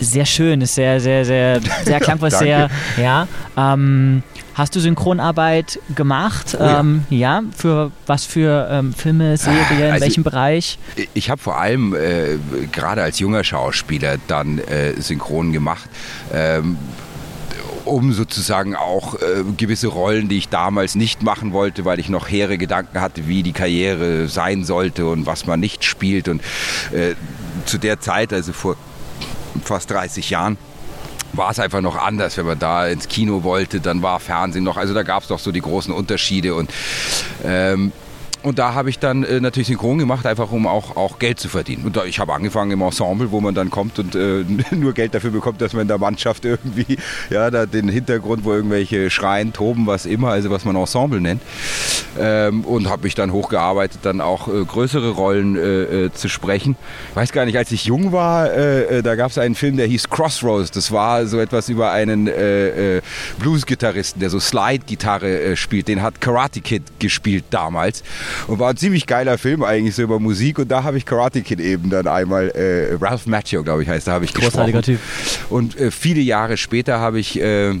sehr 0.00 0.26
schön, 0.26 0.60
ist 0.60 0.74
sehr, 0.74 1.00
sehr, 1.00 1.24
sehr, 1.24 1.60
sehr 1.84 2.00
klangvoll, 2.00 2.30
sehr, 2.30 2.70
ja. 2.96 3.26
Ähm, 3.56 4.22
Hast 4.54 4.76
du 4.76 4.80
Synchronarbeit 4.80 5.80
gemacht? 5.94 6.56
Oh 6.58 6.62
ja. 6.62 6.80
Ähm, 6.80 7.04
ja. 7.08 7.42
Für 7.56 7.90
was 8.06 8.26
für 8.26 8.68
ähm, 8.70 8.92
Filme, 8.92 9.36
Serien, 9.36 9.62
also, 9.70 9.94
in 9.94 10.00
welchem 10.00 10.24
Bereich? 10.24 10.78
Ich 11.14 11.30
habe 11.30 11.40
vor 11.40 11.58
allem 11.58 11.94
äh, 11.94 12.38
gerade 12.70 13.02
als 13.02 13.18
junger 13.18 13.44
Schauspieler 13.44 14.16
dann 14.28 14.58
äh, 14.58 15.00
Synchron 15.00 15.52
gemacht. 15.52 15.88
Ähm, 16.32 16.76
um 17.84 18.12
sozusagen 18.12 18.76
auch 18.76 19.14
äh, 19.14 19.42
gewisse 19.56 19.88
Rollen, 19.88 20.28
die 20.28 20.38
ich 20.38 20.48
damals 20.48 20.94
nicht 20.94 21.22
machen 21.22 21.52
wollte, 21.52 21.84
weil 21.84 21.98
ich 21.98 22.08
noch 22.08 22.28
hehre 22.28 22.56
Gedanken 22.58 23.00
hatte, 23.00 23.26
wie 23.26 23.42
die 23.42 23.52
Karriere 23.52 24.28
sein 24.28 24.64
sollte 24.64 25.06
und 25.06 25.26
was 25.26 25.46
man 25.46 25.58
nicht 25.58 25.82
spielt. 25.84 26.28
Und 26.28 26.42
äh, 26.92 27.14
zu 27.64 27.78
der 27.78 28.00
Zeit, 28.00 28.32
also 28.32 28.52
vor 28.52 28.76
fast 29.64 29.90
30 29.90 30.30
Jahren, 30.30 30.56
war 31.32 31.50
es 31.50 31.58
einfach 31.58 31.80
noch 31.80 31.96
anders. 31.96 32.36
Wenn 32.36 32.46
man 32.46 32.58
da 32.58 32.86
ins 32.86 33.08
Kino 33.08 33.42
wollte, 33.42 33.80
dann 33.80 34.02
war 34.02 34.20
Fernsehen 34.20 34.64
noch. 34.64 34.76
Also 34.76 34.94
da 34.94 35.02
gab 35.02 35.22
es 35.22 35.28
doch 35.28 35.38
so 35.38 35.52
die 35.52 35.60
großen 35.60 35.92
Unterschiede. 35.92 36.54
Und 36.54 36.70
ähm, 37.44 37.92
und 38.42 38.58
da 38.58 38.74
habe 38.74 38.90
ich 38.90 38.98
dann 38.98 39.22
äh, 39.22 39.40
natürlich 39.40 39.68
synchron 39.68 39.98
gemacht, 39.98 40.26
einfach 40.26 40.50
um 40.50 40.66
auch, 40.66 40.96
auch 40.96 41.18
Geld 41.18 41.38
zu 41.38 41.48
verdienen. 41.48 41.84
Und 41.84 41.96
da, 41.96 42.04
ich 42.04 42.18
habe 42.18 42.32
angefangen 42.34 42.72
im 42.72 42.80
Ensemble, 42.80 43.30
wo 43.30 43.40
man 43.40 43.54
dann 43.54 43.70
kommt 43.70 43.98
und 43.98 44.14
äh, 44.14 44.44
nur 44.72 44.92
Geld 44.92 45.14
dafür 45.14 45.30
bekommt, 45.30 45.60
dass 45.60 45.72
man 45.72 45.82
in 45.82 45.88
der 45.88 45.98
Mannschaft 45.98 46.44
irgendwie, 46.44 46.98
ja, 47.30 47.50
da 47.50 47.66
den 47.66 47.88
Hintergrund, 47.88 48.44
wo 48.44 48.52
irgendwelche 48.52 49.10
schreien, 49.10 49.52
toben, 49.52 49.86
was 49.86 50.06
immer, 50.06 50.30
also 50.30 50.50
was 50.50 50.64
man 50.64 50.74
Ensemble 50.74 51.20
nennt. 51.20 51.40
Ähm, 52.18 52.64
und 52.64 52.88
habe 52.88 53.04
mich 53.04 53.14
dann 53.14 53.32
hochgearbeitet, 53.32 54.00
dann 54.02 54.20
auch 54.20 54.48
äh, 54.48 54.64
größere 54.64 55.10
Rollen 55.10 55.56
äh, 55.56 56.06
äh, 56.06 56.12
zu 56.12 56.28
sprechen. 56.28 56.76
Ich 57.10 57.16
weiß 57.16 57.32
gar 57.32 57.44
nicht, 57.44 57.56
als 57.56 57.70
ich 57.70 57.84
jung 57.84 58.12
war, 58.12 58.52
äh, 58.52 59.02
da 59.02 59.14
gab 59.14 59.30
es 59.30 59.38
einen 59.38 59.54
Film, 59.54 59.76
der 59.76 59.86
hieß 59.86 60.10
Crossroads. 60.10 60.72
Das 60.72 60.90
war 60.90 61.26
so 61.26 61.38
etwas 61.38 61.68
über 61.68 61.92
einen 61.92 62.30
Blues-Gitarristen, 63.38 64.20
der 64.20 64.30
so 64.30 64.40
Slide-Gitarre 64.40 65.56
spielt. 65.56 65.88
Den 65.88 66.02
hat 66.02 66.20
Karate 66.20 66.60
Kid 66.60 66.82
gespielt 66.98 67.44
damals. 67.50 68.02
Und 68.46 68.58
war 68.58 68.70
ein 68.70 68.76
ziemlich 68.76 69.06
geiler 69.06 69.38
Film 69.38 69.62
eigentlich 69.62 69.94
so 69.94 70.02
über 70.02 70.18
Musik. 70.18 70.58
Und 70.58 70.70
da 70.70 70.84
habe 70.84 70.98
ich 70.98 71.06
Karate 71.06 71.42
Kid 71.42 71.60
eben 71.60 71.90
dann 71.90 72.06
einmal, 72.06 72.48
äh, 72.50 72.94
Ralph 73.00 73.26
Macchio, 73.26 73.62
glaube 73.62 73.82
ich, 73.82 73.88
heißt, 73.88 74.06
da 74.06 74.12
habe 74.12 74.24
ich 74.24 74.34
Großartiger 74.34 74.80
gesprochen. 74.80 74.98
Typ. 74.98 75.50
Und 75.50 75.78
äh, 75.78 75.90
viele 75.90 76.20
Jahre 76.20 76.56
später 76.56 76.98
habe 76.98 77.18
ich 77.18 77.40
äh, 77.40 77.74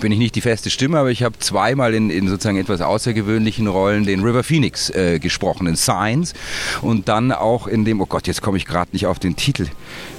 bin 0.00 0.12
ich 0.12 0.18
nicht 0.18 0.34
die 0.34 0.40
feste 0.40 0.70
Stimme, 0.70 0.98
aber 0.98 1.10
ich 1.10 1.22
habe 1.22 1.38
zweimal 1.38 1.94
in, 1.94 2.10
in 2.10 2.28
sozusagen 2.28 2.58
etwas 2.58 2.80
außergewöhnlichen 2.80 3.66
Rollen 3.66 4.04
den 4.04 4.22
River 4.22 4.42
Phoenix 4.42 4.90
äh, 4.90 5.18
gesprochen, 5.18 5.66
in 5.66 5.76
Signs 5.76 6.34
und 6.82 7.08
dann 7.08 7.32
auch 7.32 7.66
in 7.66 7.84
dem, 7.84 8.00
oh 8.00 8.06
Gott, 8.06 8.26
jetzt 8.26 8.42
komme 8.42 8.56
ich 8.56 8.66
gerade 8.66 8.90
nicht 8.92 9.06
auf 9.06 9.18
den 9.18 9.36
Titel. 9.36 9.66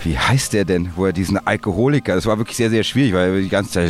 Wie 0.03 0.17
heißt 0.17 0.53
der 0.53 0.65
denn, 0.65 0.91
wo 0.96 1.05
er 1.05 1.13
diesen 1.13 1.38
Alkoholiker, 1.46 2.15
das 2.15 2.25
war 2.25 2.38
wirklich 2.38 2.58
sehr, 2.58 2.70
sehr 2.70 2.84
schwierig, 2.84 3.13
weil 3.13 3.34
er 3.34 3.41
die 3.41 3.50
ganze 3.50 3.72
Zeit 3.72 3.89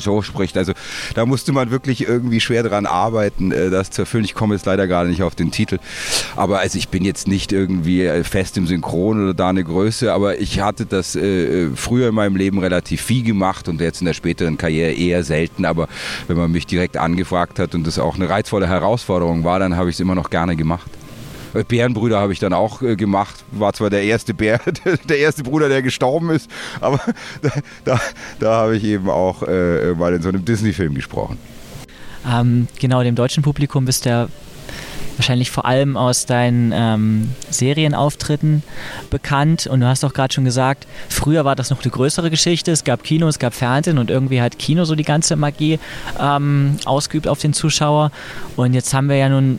so 0.00 0.22
spricht. 0.22 0.56
Also 0.56 0.72
da 1.14 1.26
musste 1.26 1.52
man 1.52 1.70
wirklich 1.70 2.06
irgendwie 2.06 2.40
schwer 2.40 2.62
dran 2.62 2.86
arbeiten, 2.86 3.52
äh, 3.52 3.70
das 3.70 3.90
zu 3.90 4.02
erfüllen. 4.02 4.24
Ich 4.24 4.34
komme 4.34 4.54
jetzt 4.54 4.66
leider 4.66 4.86
gerade 4.86 5.08
nicht 5.08 5.22
auf 5.22 5.34
den 5.34 5.50
Titel. 5.50 5.78
Aber 6.36 6.60
also 6.60 6.78
ich 6.78 6.88
bin 6.88 7.04
jetzt 7.04 7.28
nicht 7.28 7.52
irgendwie 7.52 8.04
äh, 8.04 8.24
fest 8.24 8.56
im 8.56 8.66
Synchron 8.66 9.22
oder 9.22 9.34
da 9.34 9.48
eine 9.48 9.64
Größe, 9.64 10.12
aber 10.12 10.40
ich 10.40 10.60
hatte 10.60 10.86
das 10.86 11.16
äh, 11.16 11.68
früher 11.74 12.08
in 12.08 12.14
meinem 12.14 12.36
Leben 12.36 12.58
relativ 12.58 13.02
viel 13.02 13.22
gemacht 13.22 13.68
und 13.68 13.80
jetzt 13.80 14.00
in 14.00 14.06
der 14.06 14.14
späteren 14.14 14.56
Karriere 14.58 14.92
eher 14.92 15.22
selten, 15.26 15.64
aber 15.64 15.88
wenn 16.28 16.36
man 16.36 16.50
mich 16.50 16.66
direkt 16.66 16.96
angefragt 16.96 17.58
hat 17.58 17.74
und 17.74 17.86
das 17.86 17.98
auch 17.98 18.16
eine 18.16 18.28
reizvolle 18.28 18.66
Herausforderung 18.66 19.44
war, 19.44 19.58
dann 19.58 19.76
habe 19.76 19.90
ich 19.90 19.96
es 19.96 20.00
immer 20.00 20.14
noch 20.14 20.30
gerne 20.30 20.56
gemacht. 20.56 20.90
Äh, 21.54 21.64
Bärenbrüder 21.64 22.20
habe 22.20 22.32
ich 22.32 22.38
dann 22.38 22.52
auch 22.52 22.82
äh, 22.82 22.96
gemacht. 22.96 23.44
War 23.52 23.72
zwar 23.72 23.90
der 23.90 24.02
erste 24.02 24.34
Bär, 24.34 24.60
der 25.08 25.18
erste 25.18 25.42
Bruder, 25.42 25.68
der 25.68 25.82
gestorben 25.82 26.30
ist, 26.30 26.50
aber 26.80 27.00
da, 27.42 27.50
da, 27.84 28.00
da 28.40 28.52
habe 28.54 28.76
ich 28.76 28.84
eben 28.84 29.08
auch 29.08 29.42
äh, 29.42 29.94
mal 29.94 30.14
in 30.14 30.22
so 30.22 30.28
einem 30.28 30.44
Disney-Film 30.44 30.94
gesprochen. 30.94 31.38
Ähm, 32.28 32.66
genau, 32.78 33.02
dem 33.02 33.14
deutschen 33.14 33.42
Publikum 33.42 33.84
bist 33.84 34.04
du 34.04 34.10
ja 34.10 34.28
wahrscheinlich 35.16 35.50
vor 35.50 35.64
allem 35.64 35.96
aus 35.96 36.26
deinen 36.26 36.72
ähm, 36.74 37.30
Serienauftritten 37.50 38.62
bekannt. 39.10 39.66
Und 39.66 39.80
du 39.80 39.86
hast 39.86 40.04
auch 40.04 40.12
gerade 40.12 40.34
schon 40.34 40.44
gesagt, 40.44 40.86
früher 41.08 41.44
war 41.44 41.56
das 41.56 41.70
noch 41.70 41.82
eine 41.82 41.90
größere 41.90 42.30
Geschichte. 42.30 42.70
Es 42.70 42.84
gab 42.84 43.02
Kino, 43.02 43.28
es 43.28 43.38
gab 43.38 43.54
Fernsehen 43.54 43.98
und 43.98 44.10
irgendwie 44.10 44.40
hat 44.40 44.58
Kino 44.58 44.84
so 44.84 44.94
die 44.94 45.04
ganze 45.04 45.36
Magie 45.36 45.78
ähm, 46.20 46.76
ausgeübt 46.84 47.28
auf 47.28 47.40
den 47.40 47.52
Zuschauer. 47.52 48.10
Und 48.56 48.74
jetzt 48.74 48.92
haben 48.94 49.08
wir 49.08 49.16
ja 49.16 49.28
nun 49.28 49.58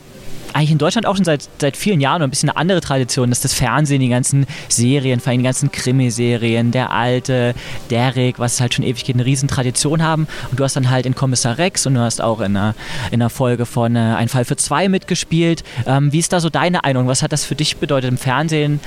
eigentlich 0.54 0.70
in 0.70 0.78
Deutschland 0.78 1.06
auch 1.06 1.16
schon 1.16 1.24
seit, 1.24 1.48
seit 1.60 1.76
vielen 1.76 2.00
Jahren 2.00 2.22
ein 2.22 2.30
bisschen 2.30 2.48
eine 2.50 2.56
andere 2.56 2.80
Tradition, 2.80 3.30
dass 3.30 3.40
das 3.40 3.52
Fernsehen, 3.52 4.00
die 4.00 4.08
ganzen 4.08 4.46
Serien, 4.68 5.20
vor 5.20 5.30
allem 5.30 5.40
die 5.40 5.44
ganzen 5.44 5.70
Krimiserien, 5.70 6.70
der 6.70 6.90
alte, 6.90 7.54
Derek, 7.90 8.38
was 8.38 8.60
halt 8.60 8.74
schon 8.74 8.84
ewig 8.84 9.04
geht, 9.04 9.16
eine 9.16 9.24
riesen 9.24 9.48
Tradition 9.48 10.02
haben. 10.02 10.26
Und 10.50 10.58
du 10.58 10.64
hast 10.64 10.76
dann 10.76 10.90
halt 10.90 11.06
in 11.06 11.14
Kommissar 11.14 11.58
Rex 11.58 11.86
und 11.86 11.94
du 11.94 12.00
hast 12.00 12.20
auch 12.20 12.40
in 12.40 12.56
einer, 12.56 12.74
in 13.10 13.20
einer 13.20 13.30
Folge 13.30 13.66
von 13.66 13.96
äh, 13.96 13.98
Ein 13.98 14.28
Fall 14.28 14.44
für 14.44 14.56
zwei 14.56 14.88
mitgespielt. 14.88 15.64
Ähm, 15.86 16.12
wie 16.12 16.18
ist 16.18 16.32
da 16.32 16.40
so 16.40 16.50
deine 16.50 16.84
Einigung? 16.84 17.08
Was 17.08 17.22
hat 17.22 17.32
das 17.32 17.44
für 17.44 17.54
dich 17.54 17.76
bedeutet 17.76 18.10
im 18.10 18.18
Fernsehen? 18.18 18.80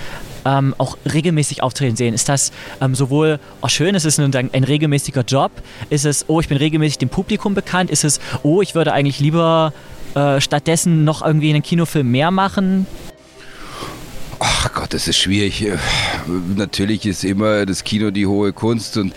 Ähm, 0.43 0.73
auch 0.79 0.97
regelmäßig 1.11 1.61
auftreten 1.61 1.95
sehen? 1.95 2.13
Ist 2.13 2.27
das 2.27 2.51
ähm, 2.81 2.95
sowohl, 2.95 3.39
oh 3.61 3.67
schön, 3.67 3.93
ist 3.93 4.05
es 4.05 4.19
ein, 4.19 4.33
ein, 4.33 4.63
regelmäßiger 4.63 5.23
Job? 5.27 5.51
Ist 5.89 6.05
es, 6.05 6.25
oh, 6.27 6.39
ich 6.39 6.47
bin 6.47 6.57
regelmäßig 6.57 6.97
dem 6.97 7.09
Publikum 7.09 7.53
bekannt? 7.53 7.91
Ist 7.91 8.03
es, 8.03 8.19
oh, 8.41 8.61
ich 8.61 8.73
würde 8.73 8.93
eigentlich 8.93 9.19
lieber 9.19 9.73
äh, 10.15 10.41
stattdessen 10.41 11.03
noch 11.03 11.21
irgendwie 11.25 11.49
einen 11.49 11.63
Kinofilm 11.63 12.09
mehr 12.11 12.31
machen? 12.31 12.85
Das 14.91 15.07
ist 15.07 15.17
schwierig. 15.17 15.65
Äh, 15.65 15.77
natürlich 16.57 17.05
ist 17.05 17.23
immer 17.23 17.65
das 17.65 17.85
Kino 17.85 18.11
die 18.11 18.27
hohe 18.27 18.51
Kunst 18.51 18.97
und 18.97 19.13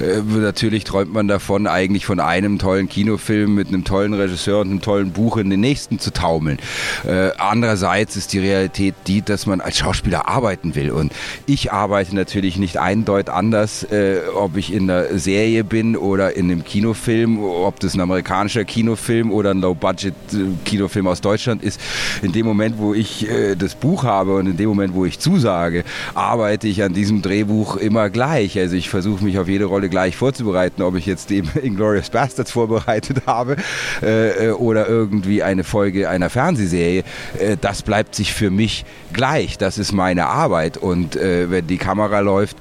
äh, 0.00 0.22
natürlich 0.22 0.84
träumt 0.84 1.12
man 1.12 1.28
davon, 1.28 1.66
eigentlich 1.66 2.06
von 2.06 2.18
einem 2.18 2.58
tollen 2.58 2.88
Kinofilm 2.88 3.54
mit 3.54 3.68
einem 3.68 3.84
tollen 3.84 4.14
Regisseur 4.14 4.60
und 4.60 4.70
einem 4.70 4.80
tollen 4.80 5.12
Buch 5.12 5.36
in 5.36 5.50
den 5.50 5.60
nächsten 5.60 5.98
zu 5.98 6.14
taumeln. 6.14 6.58
Äh, 7.06 7.32
andererseits 7.36 8.16
ist 8.16 8.32
die 8.32 8.38
Realität 8.38 8.94
die, 9.06 9.20
dass 9.20 9.44
man 9.44 9.60
als 9.60 9.76
Schauspieler 9.76 10.28
arbeiten 10.28 10.74
will 10.74 10.90
und 10.90 11.12
ich 11.44 11.72
arbeite 11.72 12.14
natürlich 12.14 12.56
nicht 12.56 12.78
eindeutig 12.78 13.30
anders, 13.30 13.82
äh, 13.84 14.20
ob 14.34 14.56
ich 14.56 14.72
in 14.72 14.90
einer 14.90 15.18
Serie 15.18 15.62
bin 15.62 15.94
oder 15.94 16.36
in 16.36 16.50
einem 16.50 16.64
Kinofilm, 16.64 17.38
ob 17.44 17.80
das 17.80 17.94
ein 17.94 18.00
amerikanischer 18.00 18.64
Kinofilm 18.64 19.30
oder 19.30 19.50
ein 19.50 19.60
Low-Budget-Kinofilm 19.60 21.04
äh, 21.04 21.10
aus 21.10 21.20
Deutschland 21.20 21.62
ist. 21.62 21.78
In 22.22 22.32
dem 22.32 22.46
Moment, 22.46 22.78
wo 22.78 22.94
ich 22.94 23.28
äh, 23.28 23.56
das 23.56 23.74
Buch 23.74 24.04
habe 24.04 24.36
und 24.36 24.46
in 24.46 24.56
dem 24.56 24.68
Moment, 24.70 24.94
wo 24.94 25.04
ich 25.04 25.17
zusage, 25.18 25.84
arbeite 26.14 26.68
ich 26.68 26.82
an 26.82 26.92
diesem 26.92 27.22
Drehbuch 27.22 27.76
immer 27.76 28.10
gleich. 28.10 28.58
Also 28.58 28.76
ich 28.76 28.88
versuche 28.88 29.24
mich 29.24 29.38
auf 29.38 29.48
jede 29.48 29.66
Rolle 29.66 29.88
gleich 29.88 30.16
vorzubereiten, 30.16 30.82
ob 30.82 30.96
ich 30.96 31.06
jetzt 31.06 31.30
eben 31.30 31.50
Inglourious 31.62 32.10
Bastards 32.10 32.50
vorbereitet 32.50 33.22
habe 33.26 33.56
äh, 34.02 34.50
oder 34.50 34.88
irgendwie 34.88 35.42
eine 35.42 35.64
Folge 35.64 36.08
einer 36.08 36.30
Fernsehserie. 36.30 37.04
Äh, 37.38 37.56
das 37.60 37.82
bleibt 37.82 38.14
sich 38.14 38.32
für 38.32 38.50
mich 38.50 38.84
gleich. 39.12 39.58
Das 39.58 39.78
ist 39.78 39.92
meine 39.92 40.26
Arbeit. 40.26 40.76
Und 40.76 41.16
äh, 41.16 41.50
wenn 41.50 41.66
die 41.66 41.78
Kamera 41.78 42.20
läuft, 42.20 42.56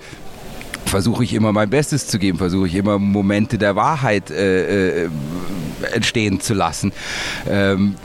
versuche 0.87 1.23
ich 1.23 1.33
immer 1.33 1.51
mein 1.51 1.69
Bestes 1.69 2.07
zu 2.07 2.17
geben, 2.17 2.37
versuche 2.37 2.67
ich 2.67 2.75
immer 2.75 2.97
Momente 2.97 3.57
der 3.57 3.75
Wahrheit 3.75 4.31
äh, 4.31 5.03
äh, 5.03 5.09
entstehen 5.93 6.39
zu 6.39 6.53
lassen. 6.53 6.91
Ähm, 7.49 7.95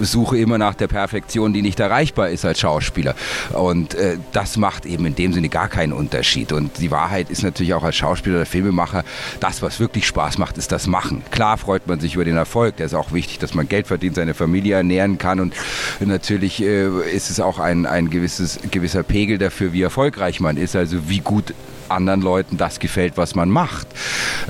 suche 0.00 0.38
immer 0.38 0.58
nach 0.58 0.74
der 0.74 0.88
Perfektion, 0.88 1.52
die 1.52 1.62
nicht 1.62 1.80
erreichbar 1.80 2.30
ist 2.30 2.44
als 2.44 2.60
Schauspieler. 2.60 3.14
Und 3.52 3.94
äh, 3.94 4.18
das 4.32 4.56
macht 4.56 4.86
eben 4.86 5.06
in 5.06 5.14
dem 5.14 5.32
Sinne 5.32 5.48
gar 5.48 5.68
keinen 5.68 5.92
Unterschied. 5.92 6.52
Und 6.52 6.78
die 6.78 6.90
Wahrheit 6.90 7.30
ist 7.30 7.42
natürlich 7.42 7.74
auch 7.74 7.84
als 7.84 7.96
Schauspieler 7.96 8.36
oder 8.36 8.46
Filmemacher, 8.46 9.04
das, 9.40 9.62
was 9.62 9.80
wirklich 9.80 10.06
Spaß 10.06 10.38
macht, 10.38 10.58
ist 10.58 10.72
das 10.72 10.86
Machen. 10.86 11.22
Klar 11.30 11.58
freut 11.58 11.86
man 11.86 12.00
sich 12.00 12.14
über 12.14 12.24
den 12.24 12.36
Erfolg. 12.36 12.76
Der 12.76 12.86
ist 12.86 12.94
auch 12.94 13.12
wichtig, 13.12 13.38
dass 13.38 13.54
man 13.54 13.68
Geld 13.68 13.86
verdient, 13.86 14.16
seine 14.16 14.34
Familie 14.34 14.76
ernähren 14.76 15.18
kann. 15.18 15.40
Und 15.40 15.54
natürlich 16.00 16.62
äh, 16.62 16.88
ist 17.10 17.30
es 17.30 17.40
auch 17.40 17.58
ein, 17.58 17.86
ein 17.86 18.10
gewisses, 18.10 18.58
gewisser 18.70 19.02
Pegel 19.02 19.38
dafür, 19.38 19.72
wie 19.72 19.82
erfolgreich 19.82 20.40
man 20.40 20.56
ist. 20.56 20.76
Also 20.76 21.08
wie 21.08 21.20
gut 21.20 21.54
anderen 21.92 22.22
Leuten 22.22 22.56
das 22.56 22.78
gefällt, 22.78 23.16
was 23.16 23.34
man 23.34 23.48
macht. 23.48 23.86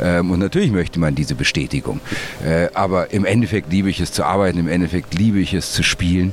Ähm, 0.00 0.30
und 0.30 0.38
natürlich 0.38 0.70
möchte 0.70 1.00
man 1.00 1.14
diese 1.14 1.34
Bestätigung. 1.34 2.00
Äh, 2.44 2.68
aber 2.74 3.12
im 3.12 3.24
Endeffekt 3.24 3.72
liebe 3.72 3.90
ich 3.90 4.00
es 4.00 4.12
zu 4.12 4.24
arbeiten, 4.24 4.58
im 4.58 4.68
Endeffekt 4.68 5.14
liebe 5.14 5.40
ich 5.40 5.54
es 5.54 5.72
zu 5.72 5.82
spielen. 5.82 6.32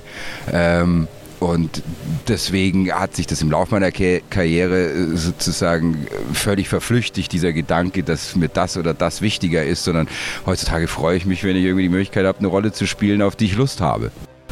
Ähm, 0.51 1.07
und 1.39 1.83
deswegen 2.27 2.91
hat 2.91 3.15
sich 3.15 3.25
das 3.25 3.41
im 3.41 3.49
Laufe 3.49 3.73
meiner 3.73 3.91
Karriere 3.91 4.89
äh, 4.89 5.15
sozusagen 5.15 6.07
völlig 6.33 6.67
verflüchtigt, 6.67 7.31
dieser 7.31 7.53
Gedanke, 7.53 8.03
dass 8.03 8.35
mir 8.35 8.49
das 8.49 8.75
oder 8.75 8.93
das 8.93 9.21
wichtiger 9.21 9.63
ist, 9.63 9.85
sondern 9.85 10.07
heutzutage 10.45 10.87
freue 10.87 11.15
ich 11.15 11.25
mich, 11.25 11.43
wenn 11.43 11.55
ich 11.55 11.63
irgendwie 11.63 11.83
die 11.83 11.89
Möglichkeit 11.89 12.25
habe, 12.25 12.39
eine 12.39 12.47
Rolle 12.47 12.73
zu 12.73 12.85
spielen, 12.85 13.21
auf 13.21 13.35
die 13.35 13.45
ich 13.45 13.55
Lust 13.55 13.79
habe. 13.79 14.11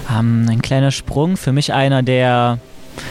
Ähm, 0.09 0.47
ein 0.49 0.61
kleiner 0.61 0.91
Sprung, 0.91 1.35
für 1.35 1.51
mich 1.51 1.73
einer 1.73 2.03
der 2.03 2.59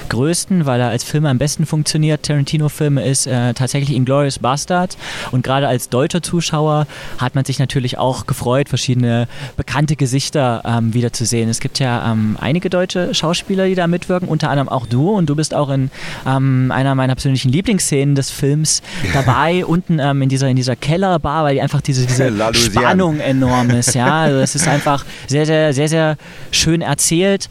größten, 0.09 0.67
weil 0.67 0.81
er 0.81 0.89
als 0.89 1.05
Film 1.05 1.27
am 1.27 1.39
besten 1.39 1.67
funktioniert, 1.67 2.23
Tarantino-Filme, 2.23 3.05
ist 3.05 3.27
äh, 3.27 3.55
tatsächlich 3.55 3.97
Inglourious 3.97 4.39
Bastard. 4.39 4.97
Und 5.31 5.43
gerade 5.43 5.69
als 5.69 5.89
deutscher 5.89 6.23
Zuschauer 6.23 6.87
hat 7.19 7.35
man 7.35 7.45
sich 7.45 7.59
natürlich 7.59 7.99
auch 7.99 8.27
gefreut, 8.27 8.69
verschiedene 8.69 9.29
bekannte 9.57 9.97
Gesichter 9.97 10.63
ähm, 10.65 10.95
wiederzusehen. 10.95 11.49
Es 11.49 11.61
gibt 11.61 11.79
ja 11.79 12.13
ähm, 12.13 12.37
einige 12.41 12.71
deutsche 12.71 13.15
Schauspieler, 13.15 13.67
die 13.67 13.75
da 13.75 13.87
mitwirken, 13.87 14.29
unter 14.29 14.51
anderem 14.51 14.69
auch 14.69 14.87
du. 14.87 15.11
Und 15.11 15.29
du 15.29 15.37
bist 15.37 15.55
auch 15.55 15.71
in 15.71 15.91
ähm, 16.27 16.71
einer 16.73 16.95
meiner 16.95 17.15
persönlichen 17.15 17.51
Lieblingsszenen 17.51 18.15
des 18.15 18.31
Films 18.31 18.83
dabei, 19.13 19.65
unten 19.65 19.99
ähm, 19.99 20.23
in, 20.23 20.29
dieser, 20.29 20.49
in 20.49 20.57
dieser 20.57 20.77
Kellerbar, 20.77 21.45
weil 21.45 21.55
die 21.55 21.63
einfach 21.63 21.81
diese, 21.81 22.07
diese 22.07 22.33
Spannung 22.55 23.21
enorm 23.21 23.71
ist. 23.71 23.95
Ja, 23.95 24.23
also 24.23 24.39
es 24.39 24.55
ist 24.55 24.69
einfach 24.69 25.05
sehr, 25.27 25.47
sehr, 25.47 25.73
sehr, 25.73 25.89
sehr 25.89 26.17
schön 26.51 26.81
erzählt. 26.81 27.49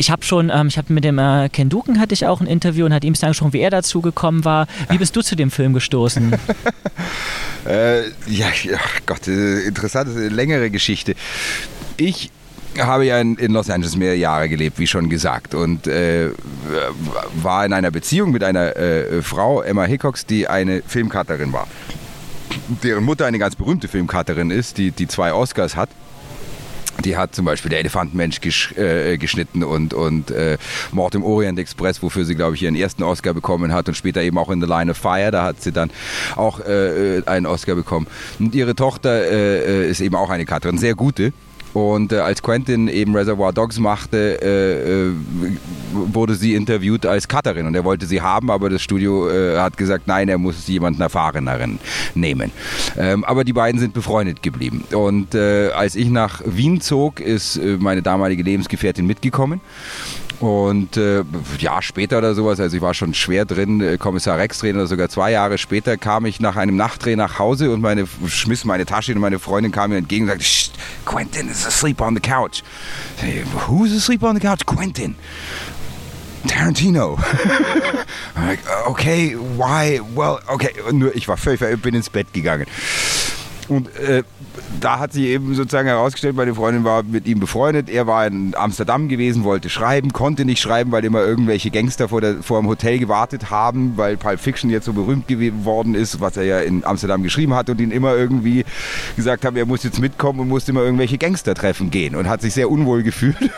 Ich 0.00 0.10
habe 0.10 0.24
schon, 0.24 0.50
ähm, 0.50 0.68
ich 0.68 0.78
habe 0.78 0.90
mit 0.94 1.04
dem 1.04 1.18
äh, 1.18 1.50
Ken 1.50 1.68
Duken 1.68 2.00
hatte 2.00 2.14
ich 2.14 2.24
auch 2.24 2.40
ein 2.40 2.46
Interview 2.46 2.86
und 2.86 2.94
hat 2.94 3.04
ihm 3.04 3.12
angesprochen, 3.20 3.52
wie 3.52 3.60
er 3.60 3.68
dazu 3.68 4.00
gekommen 4.00 4.46
war. 4.46 4.66
Wie 4.88 4.96
bist 4.96 5.14
du 5.14 5.20
zu 5.20 5.36
dem 5.36 5.50
Film 5.50 5.74
gestoßen? 5.74 6.32
äh, 7.68 8.08
ja, 8.26 8.46
ja, 8.62 8.78
Gott, 9.04 9.28
äh, 9.28 9.60
interessante, 9.60 10.28
längere 10.28 10.70
Geschichte. 10.70 11.14
Ich 11.98 12.30
habe 12.78 13.04
ja 13.04 13.20
in, 13.20 13.36
Los 13.52 13.68
Angeles 13.68 13.94
mehrere 13.94 14.16
Jahre 14.16 14.48
gelebt, 14.48 14.78
wie 14.78 14.86
schon 14.86 15.10
gesagt, 15.10 15.54
und 15.54 15.86
äh, 15.86 16.30
war 17.42 17.66
in 17.66 17.74
einer 17.74 17.90
Beziehung 17.90 18.30
mit 18.30 18.42
einer 18.42 18.74
äh, 18.76 19.20
Frau, 19.20 19.60
Emma 19.60 19.84
Hickox, 19.84 20.24
die 20.24 20.48
eine 20.48 20.82
Filmcutterin 20.86 21.52
war. 21.52 21.66
Deren 22.82 23.04
Mutter 23.04 23.26
eine 23.26 23.38
ganz 23.38 23.54
berühmte 23.54 23.86
Filmcutterin 23.86 24.50
ist, 24.50 24.78
die, 24.78 24.92
die 24.92 25.08
zwei 25.08 25.34
Oscars 25.34 25.76
hat. 25.76 25.90
Die 27.04 27.16
hat 27.16 27.34
zum 27.34 27.44
Beispiel 27.44 27.70
der 27.70 27.80
Elefantenmensch 27.80 28.40
gesch 28.40 28.72
äh, 28.72 29.16
geschnitten 29.18 29.64
und, 29.64 29.94
und 29.94 30.30
äh, 30.30 30.58
Mord 30.92 31.14
im 31.14 31.22
Orient 31.22 31.58
Express, 31.58 32.02
wofür 32.02 32.24
sie, 32.24 32.34
glaube 32.34 32.56
ich, 32.56 32.62
ihren 32.62 32.76
ersten 32.76 33.02
Oscar 33.02 33.34
bekommen 33.34 33.72
hat 33.72 33.88
und 33.88 33.94
später 33.94 34.22
eben 34.22 34.38
auch 34.38 34.50
in 34.50 34.60
The 34.60 34.66
Line 34.66 34.90
of 34.90 34.96
Fire, 34.96 35.30
da 35.30 35.44
hat 35.44 35.62
sie 35.62 35.72
dann 35.72 35.90
auch 36.36 36.60
äh, 36.60 37.18
äh 37.18 37.26
einen 37.26 37.46
Oscar 37.46 37.74
bekommen. 37.74 38.06
Und 38.38 38.54
ihre 38.54 38.74
Tochter 38.74 39.10
äh, 39.10 39.84
äh, 39.84 39.90
ist 39.90 40.00
eben 40.00 40.14
auch 40.14 40.30
eine 40.30 40.44
Katrin, 40.44 40.78
sehr 40.78 40.94
gute. 40.94 41.32
Und 41.72 42.12
äh, 42.12 42.18
als 42.18 42.42
Quentin 42.42 42.88
eben 42.88 43.14
Reservoir 43.14 43.52
Dogs 43.52 43.78
machte, 43.78 44.40
äh, 44.42 45.08
äh, 45.08 45.12
wurde 45.92 46.34
sie 46.34 46.54
interviewt 46.54 47.06
als 47.06 47.28
Cutterin 47.28 47.66
und 47.66 47.74
er 47.74 47.84
wollte 47.84 48.06
sie 48.06 48.20
haben, 48.20 48.50
aber 48.50 48.70
das 48.70 48.82
Studio 48.82 49.28
äh, 49.30 49.58
hat 49.58 49.76
gesagt, 49.76 50.06
nein, 50.06 50.28
er 50.28 50.38
muss 50.38 50.66
jemanden 50.66 51.00
erfahreneren 51.02 51.78
nehmen. 52.14 52.50
Ähm, 52.96 53.24
aber 53.24 53.44
die 53.44 53.52
beiden 53.52 53.80
sind 53.80 53.94
befreundet 53.94 54.42
geblieben. 54.42 54.84
Und 54.92 55.34
äh, 55.34 55.70
als 55.70 55.94
ich 55.94 56.08
nach 56.08 56.42
Wien 56.44 56.80
zog, 56.80 57.20
ist 57.20 57.56
äh, 57.56 57.76
meine 57.78 58.02
damalige 58.02 58.42
Lebensgefährtin 58.42 59.06
mitgekommen. 59.06 59.60
Und 60.40 60.96
äh, 60.96 61.22
Jahr 61.58 61.82
später 61.82 62.16
oder 62.16 62.34
sowas, 62.34 62.58
also 62.60 62.74
ich 62.74 62.82
war 62.82 62.94
schon 62.94 63.12
schwer 63.12 63.44
drin, 63.44 63.82
äh, 63.82 63.98
Kommissar 63.98 64.38
Rex 64.38 64.58
drehen 64.60 64.76
oder 64.76 64.86
sogar 64.86 65.10
zwei 65.10 65.30
Jahre 65.32 65.58
später 65.58 65.98
kam 65.98 66.24
ich 66.24 66.40
nach 66.40 66.56
einem 66.56 66.76
Nachtdreh 66.76 67.14
nach 67.14 67.38
Hause 67.38 67.70
und 67.70 67.82
meine 67.82 68.06
schmiss 68.26 68.64
meine 68.64 68.86
Tasche 68.86 69.12
und 69.12 69.20
meine 69.20 69.38
Freundin 69.38 69.70
kam 69.70 69.90
mir 69.90 69.98
entgegen 69.98 70.24
und 70.24 70.30
sagte, 70.30 70.46
Quentin 71.04 71.48
is 71.48 71.66
asleep 71.66 72.00
on 72.00 72.14
the 72.14 72.22
couch. 72.22 72.62
Hey, 73.18 73.44
Who's 73.68 73.94
asleep 73.94 74.22
on 74.22 74.34
the 74.34 74.40
couch? 74.40 74.64
Quentin. 74.64 75.14
Tarantino. 76.46 77.18
Like, 78.36 78.60
okay, 78.86 79.34
why? 79.34 80.00
Well, 80.14 80.40
okay. 80.46 80.72
Und 80.88 80.98
nur 80.98 81.14
ich 81.14 81.28
war 81.28 81.36
völlig, 81.36 81.60
bin 81.82 81.94
ins 81.94 82.08
Bett 82.08 82.32
gegangen. 82.32 82.66
Und 83.70 83.94
äh, 83.96 84.24
da 84.80 84.98
hat 84.98 85.12
sich 85.12 85.26
eben 85.26 85.54
sozusagen 85.54 85.86
herausgestellt, 85.86 86.34
meine 86.34 86.56
Freundin 86.56 86.82
war 86.82 87.04
mit 87.04 87.26
ihm 87.28 87.38
befreundet. 87.38 87.88
Er 87.88 88.08
war 88.08 88.26
in 88.26 88.54
Amsterdam 88.56 89.08
gewesen, 89.08 89.44
wollte 89.44 89.70
schreiben, 89.70 90.12
konnte 90.12 90.44
nicht 90.44 90.60
schreiben, 90.60 90.90
weil 90.90 91.04
immer 91.04 91.20
irgendwelche 91.20 91.70
Gangster 91.70 92.08
vor, 92.08 92.20
der, 92.20 92.42
vor 92.42 92.60
dem 92.60 92.66
Hotel 92.66 92.98
gewartet 92.98 93.50
haben, 93.50 93.92
weil 93.96 94.16
Pulp 94.16 94.40
Fiction 94.40 94.70
jetzt 94.70 94.86
so 94.86 94.92
berühmt 94.92 95.28
geworden 95.28 95.94
ist, 95.94 96.20
was 96.20 96.36
er 96.36 96.42
ja 96.42 96.58
in 96.58 96.84
Amsterdam 96.84 97.22
geschrieben 97.22 97.54
hat 97.54 97.70
und 97.70 97.80
ihn 97.80 97.92
immer 97.92 98.16
irgendwie 98.16 98.64
gesagt 99.14 99.44
haben, 99.44 99.56
er 99.56 99.66
muss 99.66 99.84
jetzt 99.84 100.00
mitkommen 100.00 100.40
und 100.40 100.48
musste 100.48 100.72
immer 100.72 100.82
irgendwelche 100.82 101.16
Gangster 101.16 101.54
treffen 101.54 101.90
gehen 101.90 102.16
und 102.16 102.28
hat 102.28 102.42
sich 102.42 102.52
sehr 102.52 102.68
unwohl 102.68 103.04
gefühlt. 103.04 103.36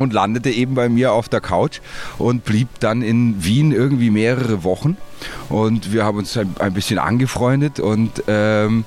und 0.00 0.14
landete 0.14 0.50
eben 0.50 0.74
bei 0.74 0.88
mir 0.88 1.12
auf 1.12 1.28
der 1.28 1.40
Couch 1.40 1.80
und 2.18 2.44
blieb 2.44 2.68
dann 2.80 3.02
in 3.02 3.44
Wien 3.44 3.70
irgendwie 3.70 4.10
mehrere 4.10 4.64
Wochen. 4.64 4.96
Und 5.50 5.92
wir 5.92 6.04
haben 6.04 6.18
uns 6.18 6.36
ein, 6.38 6.54
ein 6.58 6.72
bisschen 6.72 6.98
angefreundet 6.98 7.78
und, 7.78 8.24
ähm, 8.26 8.84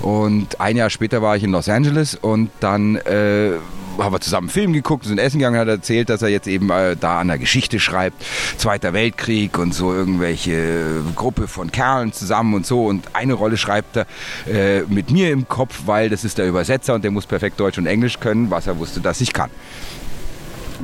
und 0.00 0.60
ein 0.60 0.76
Jahr 0.76 0.90
später 0.90 1.22
war 1.22 1.36
ich 1.36 1.44
in 1.44 1.52
Los 1.52 1.68
Angeles 1.68 2.16
und 2.16 2.50
dann 2.58 2.96
äh, 2.96 3.52
haben 3.98 4.12
wir 4.12 4.20
zusammen 4.20 4.48
einen 4.48 4.52
Film 4.52 4.72
geguckt, 4.72 5.04
sind 5.04 5.18
essen 5.18 5.38
gegangen, 5.38 5.58
hat 5.58 5.68
erzählt, 5.68 6.08
dass 6.10 6.22
er 6.22 6.28
jetzt 6.28 6.48
eben 6.48 6.70
äh, 6.70 6.96
da 6.96 7.20
an 7.20 7.28
der 7.28 7.38
Geschichte 7.38 7.78
schreibt, 7.78 8.24
Zweiter 8.56 8.92
Weltkrieg 8.92 9.58
und 9.58 9.74
so 9.74 9.92
irgendwelche 9.92 11.02
Gruppe 11.14 11.46
von 11.46 11.70
Kerlen 11.70 12.12
zusammen 12.12 12.54
und 12.54 12.66
so 12.66 12.86
und 12.86 13.14
eine 13.14 13.34
Rolle 13.34 13.56
schreibt 13.56 13.96
er 13.96 14.06
äh, 14.52 14.82
mit 14.88 15.12
mir 15.12 15.30
im 15.30 15.46
Kopf, 15.46 15.82
weil 15.86 16.10
das 16.10 16.24
ist 16.24 16.38
der 16.38 16.48
Übersetzer 16.48 16.94
und 16.94 17.04
der 17.04 17.12
muss 17.12 17.26
perfekt 17.26 17.60
Deutsch 17.60 17.78
und 17.78 17.86
Englisch 17.86 18.18
können, 18.18 18.50
was 18.50 18.66
er 18.66 18.78
wusste, 18.78 19.00
dass 19.00 19.20
ich 19.20 19.32
kann. 19.32 19.50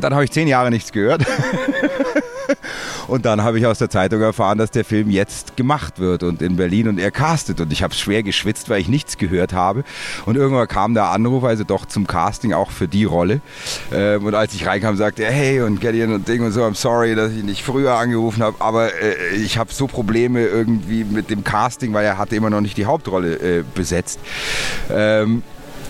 Dann 0.00 0.14
habe 0.14 0.24
ich 0.24 0.30
zehn 0.30 0.48
Jahre 0.48 0.70
nichts 0.70 0.92
gehört. 0.92 1.24
Und 3.06 3.26
dann 3.26 3.42
habe 3.42 3.58
ich 3.58 3.66
aus 3.66 3.78
der 3.78 3.90
Zeitung 3.90 4.20
erfahren, 4.20 4.58
dass 4.58 4.70
der 4.70 4.84
Film 4.84 5.10
jetzt 5.10 5.56
gemacht 5.56 5.98
wird 5.98 6.22
und 6.22 6.40
in 6.42 6.56
Berlin 6.56 6.88
und 6.88 6.98
er 6.98 7.10
castet. 7.10 7.60
Und 7.60 7.72
ich 7.72 7.82
habe 7.82 7.94
schwer 7.94 8.22
geschwitzt, 8.22 8.68
weil 8.68 8.80
ich 8.80 8.88
nichts 8.88 9.18
gehört 9.18 9.52
habe. 9.52 9.84
Und 10.24 10.36
irgendwann 10.36 10.68
kam 10.68 10.94
der 10.94 11.10
Anruf, 11.10 11.44
also 11.44 11.64
doch 11.64 11.86
zum 11.86 12.06
Casting 12.06 12.52
auch 12.52 12.70
für 12.70 12.88
die 12.88 13.04
Rolle. 13.04 13.40
Ähm, 13.92 14.24
und 14.24 14.34
als 14.34 14.54
ich 14.54 14.66
reinkam, 14.66 14.96
sagte 14.96 15.24
er, 15.24 15.32
hey 15.32 15.60
und 15.60 15.80
Gideon 15.80 16.12
und 16.12 16.28
Ding 16.28 16.42
und 16.42 16.52
so, 16.52 16.62
I'm 16.62 16.74
sorry, 16.74 17.14
dass 17.14 17.32
ich 17.32 17.42
nicht 17.42 17.62
früher 17.62 17.94
angerufen 17.94 18.42
habe, 18.42 18.56
aber 18.60 18.94
äh, 18.94 19.36
ich 19.36 19.58
habe 19.58 19.72
so 19.72 19.86
Probleme 19.86 20.44
irgendwie 20.46 21.04
mit 21.04 21.30
dem 21.30 21.44
Casting, 21.44 21.92
weil 21.92 22.04
er 22.04 22.18
hatte 22.18 22.36
immer 22.36 22.50
noch 22.50 22.60
nicht 22.60 22.76
die 22.76 22.86
Hauptrolle 22.86 23.34
äh, 23.36 23.64
besetzt. 23.74 24.18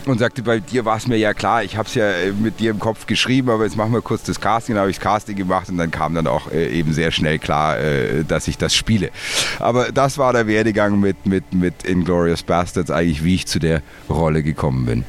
Ähm, 0.06 0.12
und 0.12 0.18
sagte, 0.18 0.42
bei 0.42 0.61
dir 0.61 0.84
war 0.84 0.96
es 0.96 1.06
mir 1.06 1.16
ja 1.16 1.34
klar, 1.34 1.62
ich 1.62 1.76
habe 1.76 1.88
es 1.88 1.94
ja 1.94 2.11
äh, 2.11 2.32
mit 2.32 2.61
dir 2.61 2.70
im 2.70 2.78
Kopf 2.78 3.06
geschrieben, 3.06 3.50
aber 3.50 3.64
jetzt 3.64 3.76
machen 3.76 3.92
wir 3.92 4.02
kurz 4.02 4.23
das 4.23 4.40
Casting. 4.40 4.75
Dann 4.75 4.82
habe 4.82 4.90
ich 4.90 4.99
das 4.99 5.04
Casting 5.04 5.37
gemacht 5.37 5.68
und 5.68 5.78
dann 5.78 5.90
kam 5.90 6.14
dann 6.14 6.26
auch 6.26 6.50
äh, 6.50 6.68
eben 6.68 6.92
sehr 6.92 7.11
schnell 7.11 7.38
klar, 7.38 7.78
äh, 7.78 8.25
dass 8.25 8.49
ich 8.49 8.58
das 8.58 8.75
spiele. 8.75 9.11
Aber 9.58 9.92
das 9.92 10.18
war 10.18 10.32
der 10.32 10.46
Werdegang 10.46 11.00
mit, 11.00 11.26
mit, 11.26 11.52
mit 11.52 11.84
Inglourious 11.84 12.42
Bastards, 12.42 12.90
eigentlich 12.90 13.25
wie 13.25 13.34
ich 13.34 13.46
zu 13.46 13.58
der 13.58 13.82
Rolle 14.08 14.42
gekommen 14.42 14.87
bin. 14.87 15.04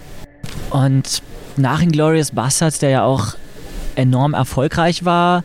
Und 0.69 1.21
nach 1.57 1.81
Inglourious 1.81 2.31
Bastards, 2.31 2.79
der 2.79 2.89
ja 2.89 3.03
auch 3.03 3.35
enorm 3.95 4.33
erfolgreich 4.33 5.05
war, 5.05 5.43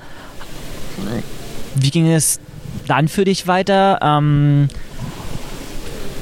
wie 1.76 1.90
ging 1.90 2.11
es 2.11 2.40
dann 2.87 3.09
für 3.09 3.25
dich 3.25 3.47
weiter? 3.47 3.99
Ähm, 4.02 4.69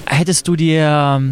hättest 0.06 0.47
du 0.47 0.56
dir 0.56 1.23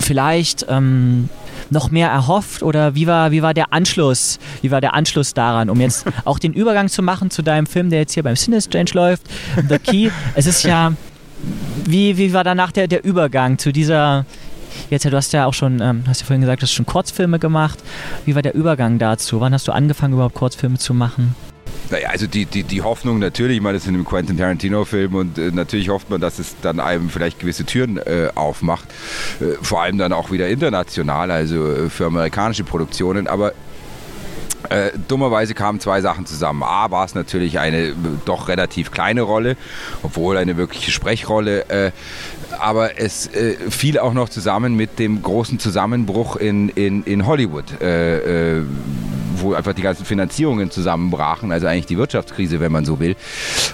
vielleicht 0.00 0.66
ähm, 0.68 1.28
noch 1.70 1.90
mehr 1.90 2.08
erhofft 2.08 2.62
oder 2.62 2.94
wie 2.94 3.06
war, 3.06 3.30
wie 3.30 3.42
war 3.42 3.54
der 3.54 3.72
Anschluss? 3.72 4.38
Wie 4.62 4.70
war 4.70 4.80
der 4.80 4.94
Anschluss 4.94 5.34
daran, 5.34 5.70
um 5.70 5.80
jetzt 5.80 6.04
auch 6.24 6.38
den 6.38 6.52
Übergang 6.52 6.88
zu 6.88 7.02
machen 7.02 7.30
zu 7.30 7.42
deinem 7.42 7.66
Film, 7.66 7.90
der 7.90 8.00
jetzt 8.00 8.14
hier 8.14 8.22
beim 8.22 8.34
Cinexchange 8.34 8.90
läuft, 8.94 9.22
The 9.68 9.78
Key? 9.78 10.10
Es 10.34 10.46
ist 10.46 10.64
ja, 10.64 10.92
wie, 11.84 12.16
wie 12.16 12.32
war 12.32 12.44
danach 12.44 12.72
der, 12.72 12.88
der 12.88 13.04
Übergang 13.04 13.58
zu 13.58 13.72
dieser, 13.72 14.24
jetzt 14.90 15.04
ja, 15.04 15.10
du 15.10 15.16
hast 15.16 15.32
ja 15.32 15.46
auch 15.46 15.54
schon, 15.54 15.80
ähm, 15.80 16.04
hast 16.06 16.20
ja 16.20 16.26
vorhin 16.26 16.40
gesagt, 16.40 16.62
du 16.62 16.64
hast 16.64 16.72
schon 16.72 16.86
Kurzfilme 16.86 17.38
gemacht. 17.38 17.78
Wie 18.24 18.34
war 18.34 18.42
der 18.42 18.54
Übergang 18.54 18.98
dazu? 18.98 19.40
Wann 19.40 19.52
hast 19.52 19.68
du 19.68 19.72
angefangen, 19.72 20.14
überhaupt 20.14 20.34
Kurzfilme 20.34 20.78
zu 20.78 20.94
machen? 20.94 21.34
Naja, 21.90 22.08
also 22.10 22.26
die, 22.26 22.46
die, 22.46 22.62
die 22.62 22.82
Hoffnung 22.82 23.18
natürlich, 23.18 23.56
ich 23.56 23.62
meine, 23.62 23.74
das 23.74 23.82
ist 23.82 23.88
in 23.88 23.94
einem 23.94 24.04
Quentin 24.04 24.38
Tarantino-Film 24.38 25.14
und 25.14 25.38
äh, 25.38 25.50
natürlich 25.50 25.88
hofft 25.88 26.10
man, 26.10 26.20
dass 26.20 26.38
es 26.38 26.54
dann 26.62 26.78
einem 26.78 27.10
vielleicht 27.10 27.40
gewisse 27.40 27.64
Türen 27.64 27.98
äh, 27.98 28.28
aufmacht. 28.34 28.88
Äh, 29.40 29.56
vor 29.62 29.82
allem 29.82 29.98
dann 29.98 30.12
auch 30.12 30.30
wieder 30.30 30.48
international, 30.48 31.30
also 31.30 31.66
äh, 31.66 31.90
für 31.90 32.06
amerikanische 32.06 32.64
Produktionen. 32.64 33.26
Aber 33.26 33.52
äh, 34.68 34.92
dummerweise 35.08 35.54
kamen 35.54 35.80
zwei 35.80 36.00
Sachen 36.00 36.26
zusammen. 36.26 36.62
A 36.62 36.90
war 36.90 37.04
es 37.04 37.14
natürlich 37.14 37.58
eine 37.58 37.88
äh, 37.88 37.94
doch 38.24 38.48
relativ 38.48 38.92
kleine 38.92 39.22
Rolle, 39.22 39.56
obwohl 40.02 40.36
eine 40.36 40.56
wirkliche 40.56 40.92
Sprechrolle. 40.92 41.68
Äh, 41.68 41.90
aber 42.60 43.00
es 43.00 43.26
äh, 43.28 43.56
fiel 43.70 43.98
auch 43.98 44.12
noch 44.12 44.28
zusammen 44.28 44.76
mit 44.76 44.98
dem 44.98 45.22
großen 45.22 45.58
Zusammenbruch 45.58 46.36
in, 46.36 46.68
in, 46.68 47.02
in 47.04 47.26
Hollywood 47.26 47.80
äh, 47.80 48.60
wo 49.40 49.54
einfach 49.54 49.72
die 49.72 49.82
ganzen 49.82 50.04
Finanzierungen 50.04 50.70
zusammenbrachen, 50.70 51.52
also 51.52 51.66
eigentlich 51.66 51.86
die 51.86 51.98
Wirtschaftskrise, 51.98 52.60
wenn 52.60 52.72
man 52.72 52.84
so 52.84 53.00
will. 53.00 53.16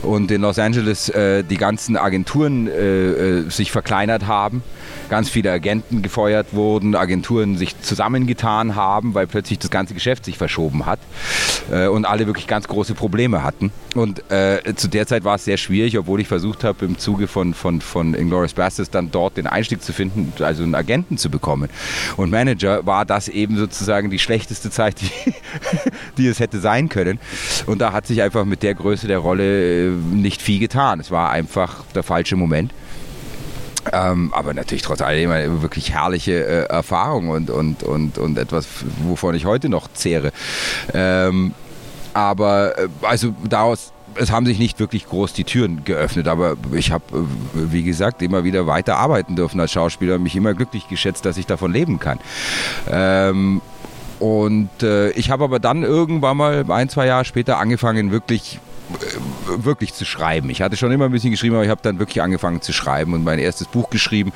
Und 0.02 0.30
in 0.30 0.42
Los 0.42 0.58
Angeles 0.58 1.08
äh, 1.08 1.42
die 1.44 1.56
ganzen 1.56 1.96
Agenturen 1.96 2.66
äh, 2.68 3.40
äh, 3.40 3.50
sich 3.50 3.70
verkleinert 3.72 4.26
haben, 4.26 4.62
ganz 5.08 5.28
viele 5.28 5.52
Agenten 5.52 6.02
gefeuert 6.02 6.48
wurden, 6.52 6.94
Agenturen 6.94 7.56
sich 7.56 7.80
zusammengetan 7.80 8.74
haben, 8.74 9.14
weil 9.14 9.26
plötzlich 9.26 9.58
das 9.58 9.70
ganze 9.70 9.94
Geschäft 9.94 10.24
sich 10.24 10.38
verschoben 10.38 10.86
hat 10.86 10.98
äh, 11.70 11.86
und 11.86 12.04
alle 12.04 12.26
wirklich 12.26 12.46
ganz 12.46 12.68
große 12.68 12.94
Probleme 12.94 13.42
hatten. 13.42 13.72
Und 13.94 14.30
äh, 14.30 14.74
zu 14.74 14.88
der 14.88 15.06
Zeit 15.06 15.24
war 15.24 15.36
es 15.36 15.44
sehr 15.44 15.56
schwierig, 15.56 15.98
obwohl 15.98 16.20
ich 16.20 16.28
versucht 16.28 16.64
habe, 16.64 16.84
im 16.84 16.98
Zuge 16.98 17.28
von, 17.28 17.54
von, 17.54 17.80
von 17.80 18.14
Inglourious 18.14 18.54
Basterds 18.54 18.90
dann 18.90 19.10
dort 19.10 19.36
den 19.36 19.46
Einstieg 19.46 19.82
zu 19.82 19.92
finden, 19.92 20.32
also 20.42 20.62
einen 20.62 20.74
Agenten 20.74 21.18
zu 21.18 21.30
bekommen. 21.30 21.70
Und 22.16 22.30
Manager 22.30 22.84
war 22.86 23.04
das 23.04 23.28
eben 23.28 23.56
sozusagen 23.56 24.10
die 24.10 24.18
schlechteste 24.18 24.70
Zeit, 24.70 25.00
die, 25.00 25.32
die 26.18 26.26
es 26.26 26.40
hätte 26.40 26.60
sein 26.60 26.88
können. 26.88 27.18
Und 27.66 27.80
da 27.80 27.92
hat 27.92 28.06
sich 28.06 28.22
einfach 28.22 28.44
mit 28.44 28.62
der 28.62 28.74
Größe 28.74 29.06
der 29.06 29.18
Rolle 29.18 29.86
äh, 29.86 29.90
nicht 29.90 30.42
viel 30.42 30.58
getan. 30.58 31.00
Es 31.00 31.10
war 31.10 31.30
einfach 31.30 31.84
der 31.94 32.02
falsche 32.02 32.36
Moment. 32.36 32.72
Ähm, 33.92 34.32
aber 34.34 34.54
natürlich 34.54 34.82
trotz 34.82 35.00
allem 35.00 35.30
eine 35.30 35.62
wirklich 35.62 35.92
herrliche 35.92 36.44
äh, 36.44 36.64
Erfahrung 36.66 37.28
und, 37.28 37.50
und, 37.50 37.82
und, 37.82 38.18
und 38.18 38.38
etwas, 38.38 38.66
wovon 39.04 39.34
ich 39.34 39.44
heute 39.44 39.68
noch 39.68 39.88
zehre. 39.92 40.32
Ähm, 40.92 41.54
aber 42.14 42.78
äh, 42.78 42.88
also 43.02 43.34
daraus 43.48 43.92
es 44.18 44.30
haben 44.30 44.46
sich 44.46 44.58
nicht 44.58 44.80
wirklich 44.80 45.06
groß 45.06 45.32
die 45.32 45.44
Türen 45.44 45.84
geöffnet, 45.84 46.28
aber 46.28 46.56
ich 46.72 46.90
habe, 46.90 47.04
äh, 47.12 47.20
wie 47.52 47.82
gesagt, 47.82 48.22
immer 48.22 48.44
wieder 48.44 48.66
weiter 48.66 48.96
arbeiten 48.96 49.36
dürfen 49.36 49.60
als 49.60 49.72
Schauspieler, 49.72 50.18
mich 50.18 50.36
immer 50.36 50.54
glücklich 50.54 50.88
geschätzt, 50.88 51.24
dass 51.24 51.36
ich 51.36 51.46
davon 51.46 51.72
leben 51.72 51.98
kann. 51.98 52.18
Ähm, 52.90 53.60
und 54.18 54.70
äh, 54.82 55.10
ich 55.10 55.30
habe 55.30 55.44
aber 55.44 55.58
dann 55.58 55.82
irgendwann 55.82 56.36
mal 56.36 56.64
ein, 56.70 56.88
zwei 56.88 57.06
Jahre 57.06 57.24
später 57.24 57.58
angefangen, 57.58 58.10
wirklich 58.10 58.60
wirklich 59.46 59.94
zu 59.94 60.04
schreiben. 60.04 60.50
Ich 60.50 60.62
hatte 60.62 60.76
schon 60.76 60.92
immer 60.92 61.06
ein 61.06 61.12
bisschen 61.12 61.30
geschrieben, 61.30 61.54
aber 61.56 61.64
ich 61.64 61.70
habe 61.70 61.80
dann 61.82 61.98
wirklich 61.98 62.22
angefangen 62.22 62.60
zu 62.60 62.72
schreiben 62.72 63.14
und 63.14 63.24
mein 63.24 63.38
erstes 63.38 63.66
Buch 63.68 63.90
geschrieben, 63.90 64.32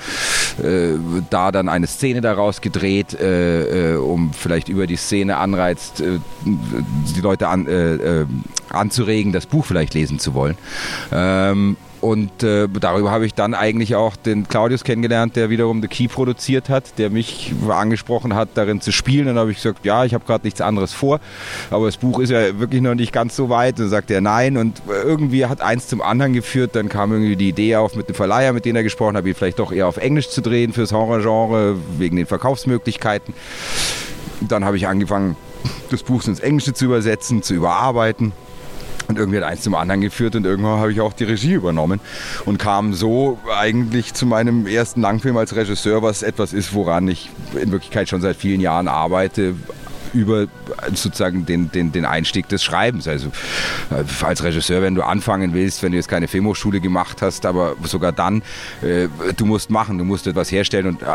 äh, 0.63 0.93
da 1.31 1.53
dann 1.53 1.69
eine 1.69 1.87
Szene 1.87 2.21
daraus 2.21 2.61
gedreht, 2.61 3.15
äh, 3.15 3.95
äh 3.95 3.97
um 3.97 4.33
vielleicht 4.33 4.69
über 4.69 4.87
die 4.87 4.97
Szene 4.97 5.37
anreizt, 5.37 6.01
äh, 6.01 6.19
die 6.45 7.21
Leute 7.21 7.49
an, 7.49 7.67
äh, 7.67 8.27
anzuregen, 8.71 9.33
das 9.33 9.47
Buch 9.47 9.67
vielleicht 9.67 9.95
lesen 9.95 10.19
zu 10.19 10.35
wollen. 10.35 10.57
Ähm, 11.13 11.77
und 12.01 12.43
äh, 12.43 12.67
darüber 12.69 13.11
habe 13.11 13.27
ich 13.27 13.35
dann 13.35 13.53
eigentlich 13.53 13.95
auch 13.95 14.17
den 14.17 14.49
Claudius 14.49 14.85
kennengelernt, 14.85 15.37
der 15.37 15.51
wiederum 15.51 15.83
The 15.83 15.89
Key 15.89 16.09
produziert 16.09 16.71
hat, 16.71 16.99
der 16.99 17.11
mich 17.11 17.53
angesprochen 17.69 18.35
hat, 18.35 18.51
darin 18.55 18.81
zu 18.81 18.91
spielen. 18.91 19.27
Dann 19.27 19.39
habe 19.39 19.51
ich 19.51 19.59
gesagt, 19.59 19.85
ja, 19.85 20.05
ich 20.05 20.15
habe 20.15 20.25
gerade 20.25 20.47
nichts 20.47 20.63
anderes 20.63 20.95
vor, 20.95 21.21
aber 21.71 21.87
das 21.87 21.99
Buch 21.99 22.19
ist 22.21 22.31
ja 22.31 22.59
wirklich 22.59 22.81
noch 22.81 22.95
nicht 22.95 23.13
ganz 23.13 23.37
so 23.37 23.51
weit. 23.51 23.79
Dann 23.79 23.91
sagt 23.91 24.11
er 24.11 24.23
nein 24.23 24.57
und 24.57 24.81
irgendwie 24.89 25.45
hat 25.45 25.61
eins 25.61 25.89
zum 25.89 26.01
anderen 26.01 26.33
geführt. 26.33 26.75
Dann 26.75 26.89
kam 26.89 27.13
irgendwie 27.13 27.37
die 27.37 27.51
Idee 27.51 27.77
auf 27.77 27.95
mit 27.95 28.09
dem 28.09 28.15
Verleiher, 28.15 28.55
mit 28.55 28.65
dem 28.65 28.77
er 28.77 28.83
gesprochen 28.83 29.17
hat, 29.17 29.27
ihn 29.27 29.35
vielleicht 29.35 29.59
doch 29.59 29.71
eher 29.71 29.87
auf 29.87 29.99
Englisch 29.99 30.31
zu 30.31 30.41
drehen 30.41 30.73
fürs 30.73 30.93
Horrorgenre, 30.93 31.77
wegen 31.99 32.17
den 32.17 32.27
Verkaufsmöglichkeiten. 32.27 33.35
Dann 34.41 34.65
habe 34.65 34.79
ich 34.79 34.89
angefangen, 34.89 35.37
das 35.91 36.03
Buch 36.03 36.27
ins 36.27 36.41
Englische 36.41 36.73
zu 36.73 36.87
übersetzen, 36.87 37.43
zu 37.43 37.53
überarbeiten. 37.53 38.33
Und 39.11 39.19
irgendwie 39.19 39.39
hat 39.39 39.45
eins 39.45 39.63
zum 39.63 39.75
anderen 39.75 40.01
geführt 40.01 40.37
und 40.37 40.47
irgendwann 40.47 40.79
habe 40.79 40.93
ich 40.93 41.01
auch 41.01 41.13
die 41.13 41.25
Regie 41.25 41.55
übernommen 41.55 41.99
und 42.45 42.59
kam 42.59 42.95
so 42.95 43.41
eigentlich 43.59 44.15
zu 44.15 44.25
meinem 44.25 44.69
ersten 44.69 45.01
Langfilm 45.01 45.37
als 45.37 45.57
Regisseur, 45.57 46.01
was 46.01 46.23
etwas 46.23 46.53
ist, 46.53 46.75
woran 46.75 47.09
ich 47.09 47.29
in 47.61 47.73
Wirklichkeit 47.73 48.09
schon 48.09 48.21
seit 48.21 48.37
vielen 48.37 48.61
Jahren 48.61 48.87
arbeite, 48.87 49.57
über 50.15 50.47
sozusagen 50.89 51.47
den, 51.47 51.71
den, 51.71 51.93
den 51.93 52.05
Einstieg 52.05 52.49
des 52.49 52.63
Schreibens. 52.63 53.09
Also 53.09 53.29
äh, 53.91 54.25
als 54.25 54.43
Regisseur, 54.43 54.83
wenn 54.83 54.95
du 54.95 55.03
anfangen 55.03 55.53
willst, 55.53 55.83
wenn 55.83 55.93
du 55.93 55.97
jetzt 55.97 56.09
keine 56.09 56.29
Filmhochschule 56.29 56.81
gemacht 56.81 57.23
hast, 57.23 57.47
aber 57.47 57.77
sogar 57.85 58.13
dann, 58.13 58.43
äh, 58.83 59.09
du 59.37 59.47
musst 59.47 59.71
machen, 59.71 59.99
du 59.99 60.05
musst 60.05 60.27
etwas 60.27 60.51
herstellen 60.51 60.87
und 60.87 61.03
äh, 61.03 61.07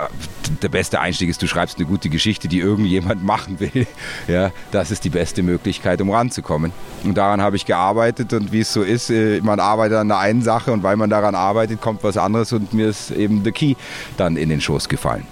der 0.61 0.69
beste 0.69 0.99
Einstieg 0.99 1.29
ist, 1.29 1.41
du 1.41 1.47
schreibst 1.47 1.77
eine 1.77 1.85
gute 1.85 2.09
Geschichte, 2.09 2.47
die 2.47 2.59
irgendjemand 2.59 3.23
machen 3.23 3.59
will. 3.59 3.87
Ja, 4.27 4.51
das 4.71 4.91
ist 4.91 5.03
die 5.03 5.09
beste 5.09 5.43
Möglichkeit, 5.43 6.01
um 6.01 6.09
ranzukommen. 6.09 6.71
Und 7.03 7.15
daran 7.15 7.41
habe 7.41 7.55
ich 7.55 7.65
gearbeitet 7.65 8.33
und 8.33 8.51
wie 8.51 8.61
es 8.61 8.73
so 8.73 8.81
ist, 8.81 9.09
äh, 9.09 9.41
man 9.41 9.59
arbeitet 9.59 9.97
an 9.97 10.07
der 10.07 10.19
einen 10.19 10.41
Sache 10.41 10.71
und 10.71 10.83
weil 10.83 10.95
man 10.95 11.09
daran 11.09 11.35
arbeitet, 11.35 11.81
kommt 11.81 12.03
was 12.03 12.17
anderes 12.17 12.53
und 12.53 12.73
mir 12.73 12.89
ist 12.89 13.11
eben 13.11 13.43
The 13.43 13.51
Key 13.51 13.75
dann 14.17 14.37
in 14.37 14.49
den 14.49 14.61
Schoß 14.61 14.89
gefallen. 14.89 15.25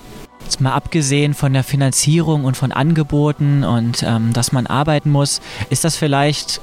Jetzt 0.43 0.61
mal 0.61 0.73
abgesehen 0.73 1.33
von 1.33 1.53
der 1.53 1.63
Finanzierung 1.63 2.45
und 2.45 2.57
von 2.57 2.71
Angeboten 2.71 3.63
und 3.63 4.03
ähm, 4.03 4.33
dass 4.33 4.51
man 4.51 4.67
arbeiten 4.67 5.09
muss, 5.09 5.41
ist 5.69 5.83
das 5.83 5.95
vielleicht 5.95 6.61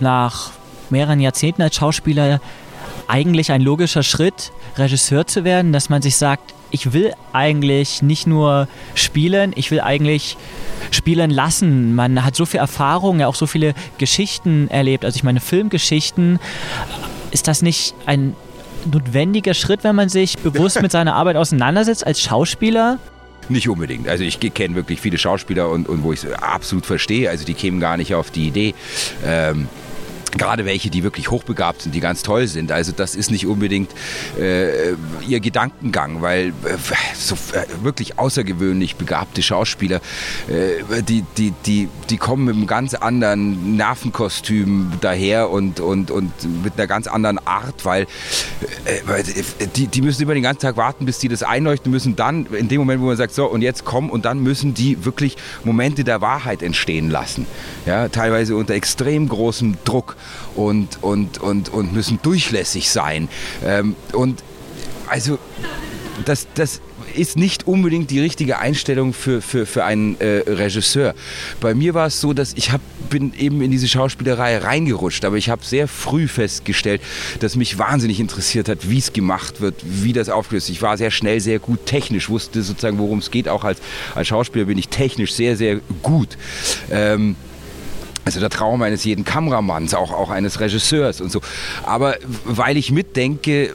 nach 0.00 0.50
mehreren 0.90 1.20
Jahrzehnten 1.20 1.62
als 1.62 1.76
Schauspieler 1.76 2.40
eigentlich 3.08 3.50
ein 3.50 3.62
logischer 3.62 4.02
Schritt, 4.02 4.52
Regisseur 4.76 5.26
zu 5.26 5.44
werden, 5.44 5.72
dass 5.72 5.88
man 5.88 6.02
sich 6.02 6.16
sagt, 6.16 6.54
ich 6.70 6.92
will 6.92 7.12
eigentlich 7.32 8.02
nicht 8.02 8.26
nur 8.26 8.66
spielen, 8.94 9.52
ich 9.54 9.70
will 9.70 9.80
eigentlich 9.80 10.36
spielen 10.90 11.30
lassen. 11.30 11.94
Man 11.94 12.24
hat 12.24 12.34
so 12.34 12.46
viel 12.46 12.60
Erfahrung, 12.60 13.20
ja 13.20 13.26
auch 13.26 13.34
so 13.34 13.46
viele 13.46 13.74
Geschichten 13.98 14.68
erlebt, 14.68 15.04
also 15.04 15.16
ich 15.16 15.22
meine 15.22 15.40
Filmgeschichten. 15.40 16.38
Ist 17.30 17.48
das 17.48 17.62
nicht 17.62 17.94
ein 18.06 18.34
notwendiger 18.90 19.54
Schritt, 19.54 19.84
wenn 19.84 19.94
man 19.94 20.08
sich 20.08 20.38
bewusst 20.38 20.80
mit 20.82 20.90
seiner 20.90 21.14
Arbeit 21.14 21.36
auseinandersetzt 21.36 22.06
als 22.06 22.20
Schauspieler? 22.20 22.98
Nicht 23.48 23.68
unbedingt. 23.68 24.08
Also 24.08 24.24
ich 24.24 24.38
kenne 24.38 24.74
wirklich 24.74 25.00
viele 25.00 25.18
Schauspieler 25.18 25.68
und, 25.68 25.88
und 25.88 26.02
wo 26.02 26.12
ich 26.12 26.24
es 26.24 26.32
absolut 26.32 26.86
verstehe. 26.86 27.28
Also 27.28 27.44
die 27.44 27.54
kämen 27.54 27.80
gar 27.80 27.96
nicht 27.96 28.14
auf 28.14 28.30
die 28.30 28.48
Idee. 28.48 28.74
Ähm, 29.24 29.68
gerade 30.38 30.64
welche, 30.64 30.90
die 30.90 31.02
wirklich 31.02 31.30
hochbegabt 31.30 31.82
sind, 31.82 31.94
die 31.94 32.00
ganz 32.00 32.22
toll 32.22 32.46
sind. 32.46 32.72
Also 32.72 32.92
das 32.92 33.14
ist 33.14 33.30
nicht 33.30 33.46
unbedingt 33.46 33.90
äh, 34.38 34.92
ihr 35.26 35.40
Gedankengang, 35.40 36.22
weil 36.22 36.48
äh, 36.48 36.52
so 37.14 37.34
äh, 37.34 37.84
wirklich 37.84 38.18
außergewöhnlich 38.18 38.96
begabte 38.96 39.42
Schauspieler, 39.42 40.00
äh, 40.48 41.02
die, 41.02 41.24
die, 41.36 41.52
die, 41.66 41.88
die 42.10 42.16
kommen 42.16 42.44
mit 42.44 42.56
einem 42.56 42.66
ganz 42.66 42.94
anderen 42.94 43.76
Nervenkostüm 43.76 44.92
daher 45.00 45.50
und, 45.50 45.80
und, 45.80 46.10
und 46.10 46.32
mit 46.64 46.74
einer 46.76 46.86
ganz 46.86 47.06
anderen 47.06 47.38
Art, 47.46 47.84
weil 47.84 48.06
äh, 48.84 49.22
die, 49.76 49.86
die 49.86 50.02
müssen 50.02 50.22
immer 50.22 50.34
den 50.34 50.42
ganzen 50.42 50.60
Tag 50.60 50.76
warten, 50.76 51.04
bis 51.04 51.18
die 51.18 51.28
das 51.28 51.42
einleuchten 51.42 51.90
müssen. 51.90 52.16
Dann, 52.16 52.46
in 52.46 52.68
dem 52.68 52.78
Moment, 52.78 53.00
wo 53.00 53.06
man 53.06 53.16
sagt, 53.16 53.34
so 53.34 53.46
und 53.46 53.62
jetzt 53.62 53.84
komm, 53.84 54.10
und 54.10 54.24
dann 54.24 54.42
müssen 54.42 54.74
die 54.74 55.04
wirklich 55.04 55.36
Momente 55.64 56.04
der 56.04 56.20
Wahrheit 56.20 56.62
entstehen 56.62 57.10
lassen. 57.10 57.46
Ja, 57.86 58.08
teilweise 58.08 58.56
unter 58.56 58.74
extrem 58.74 59.28
großem 59.28 59.76
Druck 59.84 60.16
und, 60.54 61.02
und, 61.02 61.38
und, 61.38 61.68
und 61.68 61.92
müssen 61.92 62.18
durchlässig 62.22 62.90
sein. 62.90 63.28
Ähm, 63.64 63.96
und 64.12 64.42
also 65.08 65.38
das, 66.24 66.46
das 66.54 66.80
ist 67.14 67.36
nicht 67.36 67.66
unbedingt 67.66 68.10
die 68.10 68.20
richtige 68.20 68.58
Einstellung 68.58 69.12
für, 69.12 69.42
für, 69.42 69.66
für 69.66 69.84
einen 69.84 70.18
äh, 70.20 70.42
Regisseur. 70.46 71.14
Bei 71.60 71.74
mir 71.74 71.94
war 71.94 72.06
es 72.06 72.20
so, 72.20 72.32
dass 72.32 72.52
ich 72.54 72.72
hab, 72.72 72.80
bin 73.10 73.34
eben 73.34 73.62
in 73.62 73.70
diese 73.70 73.88
Schauspielerei 73.88 74.58
reingerutscht, 74.58 75.24
aber 75.24 75.36
ich 75.36 75.50
habe 75.50 75.64
sehr 75.64 75.88
früh 75.88 76.28
festgestellt, 76.28 77.02
dass 77.40 77.56
mich 77.56 77.78
wahnsinnig 77.78 78.20
interessiert 78.20 78.68
hat, 78.68 78.88
wie 78.88 78.98
es 78.98 79.12
gemacht 79.12 79.60
wird, 79.60 79.74
wie 79.84 80.12
das 80.12 80.28
aufgelöst 80.28 80.68
ist. 80.68 80.76
Ich 80.76 80.82
war 80.82 80.96
sehr 80.96 81.10
schnell, 81.10 81.40
sehr 81.40 81.58
gut 81.58 81.86
technisch, 81.86 82.28
wusste 82.28 82.62
sozusagen, 82.62 82.98
worum 82.98 83.18
es 83.18 83.30
geht. 83.30 83.48
Auch 83.48 83.64
als, 83.64 83.80
als 84.14 84.28
Schauspieler 84.28 84.66
bin 84.66 84.78
ich 84.78 84.88
technisch 84.88 85.34
sehr, 85.34 85.56
sehr 85.56 85.80
gut. 86.02 86.38
Ähm, 86.90 87.36
also 88.24 88.40
der 88.40 88.50
Traum 88.50 88.82
eines 88.82 89.04
jeden 89.04 89.24
Kameramanns, 89.24 89.94
auch, 89.94 90.12
auch 90.12 90.30
eines 90.30 90.60
Regisseurs 90.60 91.20
und 91.20 91.32
so. 91.32 91.40
Aber 91.84 92.16
weil 92.44 92.76
ich 92.76 92.92
mitdenke 92.92 93.74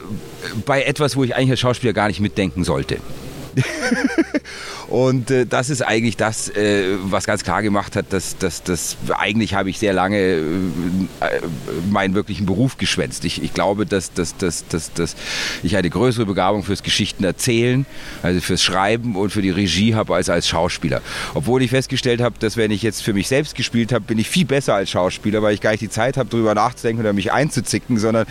bei 0.64 0.82
etwas, 0.82 1.16
wo 1.16 1.24
ich 1.24 1.34
eigentlich 1.36 1.50
als 1.50 1.60
Schauspieler 1.60 1.92
gar 1.92 2.08
nicht 2.08 2.20
mitdenken 2.20 2.64
sollte. 2.64 2.98
Und 4.88 5.30
äh, 5.30 5.44
das 5.44 5.68
ist 5.68 5.82
eigentlich 5.82 6.16
das, 6.16 6.48
äh, 6.48 6.96
was 7.02 7.26
ganz 7.26 7.44
klar 7.44 7.62
gemacht 7.62 7.94
hat, 7.94 8.06
dass, 8.10 8.38
dass, 8.38 8.62
dass 8.62 8.96
eigentlich 9.16 9.54
habe 9.54 9.68
ich 9.68 9.78
sehr 9.78 9.92
lange 9.92 10.18
äh, 10.18 10.42
meinen 11.90 12.14
wirklichen 12.14 12.46
Beruf 12.46 12.78
geschwänzt. 12.78 13.24
Ich, 13.24 13.42
ich 13.42 13.52
glaube, 13.52 13.84
dass, 13.84 14.14
dass, 14.14 14.36
dass, 14.36 14.66
dass, 14.68 14.92
dass 14.94 15.16
ich 15.62 15.76
eine 15.76 15.90
größere 15.90 16.24
Begabung 16.24 16.62
fürs 16.62 16.82
Geschichten 16.82 17.24
erzählen, 17.24 17.84
also 18.22 18.40
fürs 18.40 18.62
Schreiben 18.62 19.14
und 19.14 19.30
für 19.30 19.42
die 19.42 19.50
Regie 19.50 19.94
habe 19.94 20.14
als 20.14 20.30
als 20.30 20.48
Schauspieler. 20.48 21.02
Obwohl 21.34 21.62
ich 21.62 21.70
festgestellt 21.70 22.20
habe, 22.20 22.36
dass 22.38 22.56
wenn 22.56 22.70
ich 22.70 22.82
jetzt 22.82 23.02
für 23.02 23.12
mich 23.12 23.28
selbst 23.28 23.54
gespielt 23.54 23.92
habe, 23.92 24.04
bin 24.04 24.18
ich 24.18 24.28
viel 24.28 24.46
besser 24.46 24.74
als 24.74 24.90
Schauspieler, 24.90 25.42
weil 25.42 25.54
ich 25.54 25.60
gar 25.60 25.72
nicht 25.72 25.82
die 25.82 25.90
Zeit 25.90 26.16
habe, 26.16 26.28
darüber 26.30 26.54
nachzudenken 26.54 27.02
oder 27.02 27.12
mich 27.12 27.32
einzuzicken, 27.32 27.98
sondern 27.98 28.26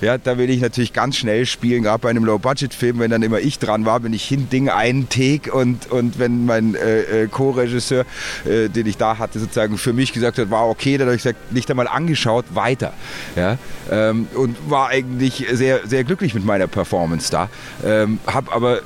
ja, 0.00 0.18
da 0.18 0.38
will 0.38 0.50
ich 0.50 0.60
natürlich 0.60 0.92
ganz 0.92 1.16
schnell 1.16 1.46
spielen, 1.46 1.82
gerade 1.82 2.00
bei 2.00 2.10
einem 2.10 2.24
Low-Budget-Film, 2.24 2.98
wenn 2.98 3.10
dann 3.10 3.22
immer 3.22 3.40
ich 3.40 3.58
dran 3.58 3.84
war, 3.84 4.00
bin 4.00 4.12
ich 4.12 4.24
hin, 4.24 4.48
Ding, 4.50 4.68
ein 4.72 5.08
Take 5.08 5.52
und, 5.52 5.90
und 5.90 6.02
und 6.02 6.18
wenn 6.18 6.44
mein 6.44 6.74
äh, 6.74 7.22
äh, 7.22 7.28
Co-Regisseur, 7.28 8.04
äh, 8.44 8.68
den 8.68 8.86
ich 8.86 8.96
da 8.96 9.18
hatte, 9.18 9.38
sozusagen 9.38 9.78
für 9.78 9.92
mich 9.92 10.12
gesagt 10.12 10.38
hat, 10.38 10.50
war 10.50 10.68
okay, 10.68 10.98
dann 10.98 11.06
habe 11.06 11.16
ich 11.16 11.22
gesagt, 11.22 11.52
nicht 11.52 11.70
einmal 11.70 11.88
angeschaut, 11.88 12.44
weiter. 12.54 12.92
Ja? 13.36 13.56
Ähm, 13.90 14.26
und 14.34 14.56
war 14.68 14.88
eigentlich 14.88 15.46
sehr, 15.52 15.86
sehr 15.86 16.04
glücklich 16.04 16.34
mit 16.34 16.44
meiner 16.44 16.66
Performance 16.66 17.30
da. 17.30 17.48
Ähm, 17.84 18.18
habe 18.26 18.52
aber 18.52 18.80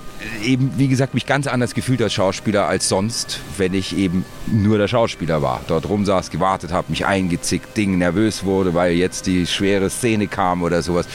eben, 0.45 0.73
wie 0.77 0.89
gesagt, 0.89 1.15
mich 1.15 1.27
ganz 1.27 1.47
anders 1.47 1.75
gefühlt 1.75 2.03
als 2.03 2.15
Schauspieler 2.15 2.67
als 2.67 2.89
sonst, 2.89 3.41
wenn 3.57 3.75
ich 3.75 3.97
eben 3.97 4.25
nur 4.47 4.79
der 4.79 4.89
Schauspieler 4.89 5.43
war. 5.43 5.63
Dort 5.67 5.89
rumsaß, 5.89 6.31
gewartet 6.31 6.73
habe, 6.73 6.87
mich 6.91 7.07
eingezickt, 7.07 7.77
Ding, 7.77 7.99
nervös 7.99 8.45
wurde, 8.45 8.75
weil 8.75 8.93
jetzt 8.93 9.27
die 9.27 9.47
schwere 9.47 9.91
Szene 9.91 10.27
kam 10.27 10.63
oder 10.63 10.83
sowas. 10.83 11.07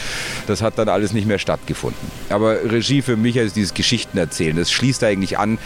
Das 0.48 0.62
hat 0.62 0.78
dann 0.78 0.90
alles 0.90 1.14
nicht 1.14 1.28
mehr 1.28 1.40
stattgefunden. 1.40 2.12
Aber 2.30 2.64
Regie 2.64 3.02
für 3.02 3.18
mich 3.18 3.38
ist 3.38 3.56
dieses 3.56 3.74
Geschichten 3.74 4.18
erzählen. 4.18 4.56
Das 4.56 4.72
schließt 4.72 5.04
eigentlich 5.04 5.38
an, 5.38 5.58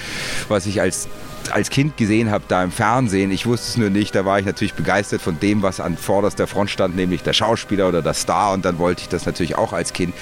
was 0.48 0.66
ich 0.66 0.82
als 0.82 1.08
als 1.52 1.70
Kind 1.70 1.98
gesehen 1.98 2.32
habe, 2.32 2.44
da 2.48 2.64
im 2.64 2.72
Fernsehen. 2.72 3.32
Ich 3.32 3.46
wusste 3.46 3.68
es 3.70 3.78
nur 3.78 3.90
nicht. 3.90 4.16
Da 4.16 4.26
war 4.26 4.40
ich 4.40 4.46
natürlich 4.46 4.74
begeistert 4.74 5.22
von 5.22 5.40
dem, 5.40 5.62
was 5.62 5.80
an 5.80 5.98
vorderster 5.98 6.48
Front 6.48 6.70
stand, 6.70 6.96
nämlich 6.96 7.24
der 7.24 7.34
Schauspieler 7.34 7.88
oder 7.88 8.02
der 8.02 8.14
Star. 8.14 8.54
Und 8.54 8.66
dann 8.66 8.80
wollte 8.80 9.02
ich 9.02 9.10
das 9.10 9.26
natürlich 9.26 9.58
auch 9.58 9.74
als 9.74 9.94
Kind. 9.94 10.14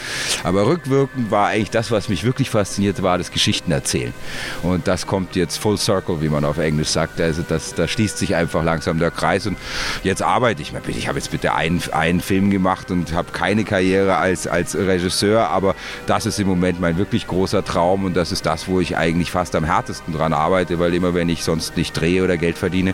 Aber 0.44 0.68
rückwirkend 0.68 1.32
war 1.32 1.48
eigentlich 1.48 1.72
das, 1.72 1.92
was 1.92 2.10
mich 2.10 2.24
wirklich 2.24 2.50
fasziniert, 2.50 3.02
war 3.04 3.18
das 3.18 3.32
Geschichten 3.32 3.72
erzählen. 3.72 4.14
Und 4.62 4.88
das 4.88 5.08
kommt 5.08 5.36
jetzt 5.36 5.58
full 5.58 5.78
circle, 5.78 6.22
wie 6.22 6.30
man 6.30 6.46
auf 6.46 6.58
Englisch 6.58 6.90
sagt. 6.90 7.20
Also 7.22 7.44
das, 7.48 7.74
da 7.76 7.88
schließt 7.88 8.18
sich 8.18 8.36
einfach 8.36 8.64
langsam 8.64 9.00
der 9.00 9.12
Kreis. 9.12 9.48
Und 9.48 9.58
jetzt 10.04 10.22
arbeite 10.22 10.62
ich. 10.62 10.74
Ich 10.88 11.08
habe 11.08 11.18
jetzt 11.18 11.32
bitte 11.32 11.54
einen, 11.54 11.82
einen 11.92 12.22
Film 12.22 12.50
gemacht 12.50 12.92
und 12.92 13.14
habe 13.14 13.32
keine 13.32 13.64
Karriere 13.64 14.18
als, 14.18 14.48
als 14.48 14.76
Regisseur. 14.76 15.50
Aber 15.50 15.76
das 16.06 16.26
ist 16.26 16.40
im 16.40 16.48
Moment 16.48 16.80
mein 16.80 16.98
wirklich 16.98 17.28
großer 17.28 17.64
Traum. 17.64 18.06
Und 18.06 18.16
das 18.16 18.32
ist 18.32 18.46
das, 18.46 18.68
wo 18.68 18.80
ich 18.80 18.98
eigentlich 18.98 19.32
fast 19.32 19.56
am 19.56 19.64
härtesten 19.64 20.14
dran 20.14 20.34
arbeite, 20.34 20.80
weil 20.80 20.94
immer 20.94 21.13
wenn 21.14 21.30
ich 21.30 21.44
sonst 21.44 21.78
nicht 21.78 21.94
drehe 21.94 22.24
oder 22.24 22.38
Geld 22.38 22.58
verdiene, 22.58 22.94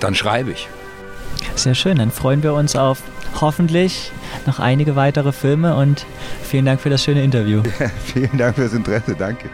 dann 0.00 0.14
schreibe 0.14 0.52
ich. 0.52 0.68
Sehr 1.54 1.74
schön, 1.74 1.98
dann 1.98 2.10
freuen 2.10 2.42
wir 2.42 2.54
uns 2.54 2.76
auf 2.76 3.02
hoffentlich 3.40 4.12
noch 4.46 4.58
einige 4.58 4.96
weitere 4.96 5.32
Filme 5.32 5.76
und 5.76 6.06
vielen 6.42 6.64
Dank 6.64 6.80
für 6.80 6.90
das 6.90 7.02
schöne 7.02 7.22
Interview. 7.22 7.62
Ja, 7.78 7.90
vielen 8.04 8.38
Dank 8.38 8.56
fürs 8.56 8.72
Interesse, 8.72 9.14
danke. 9.16 9.48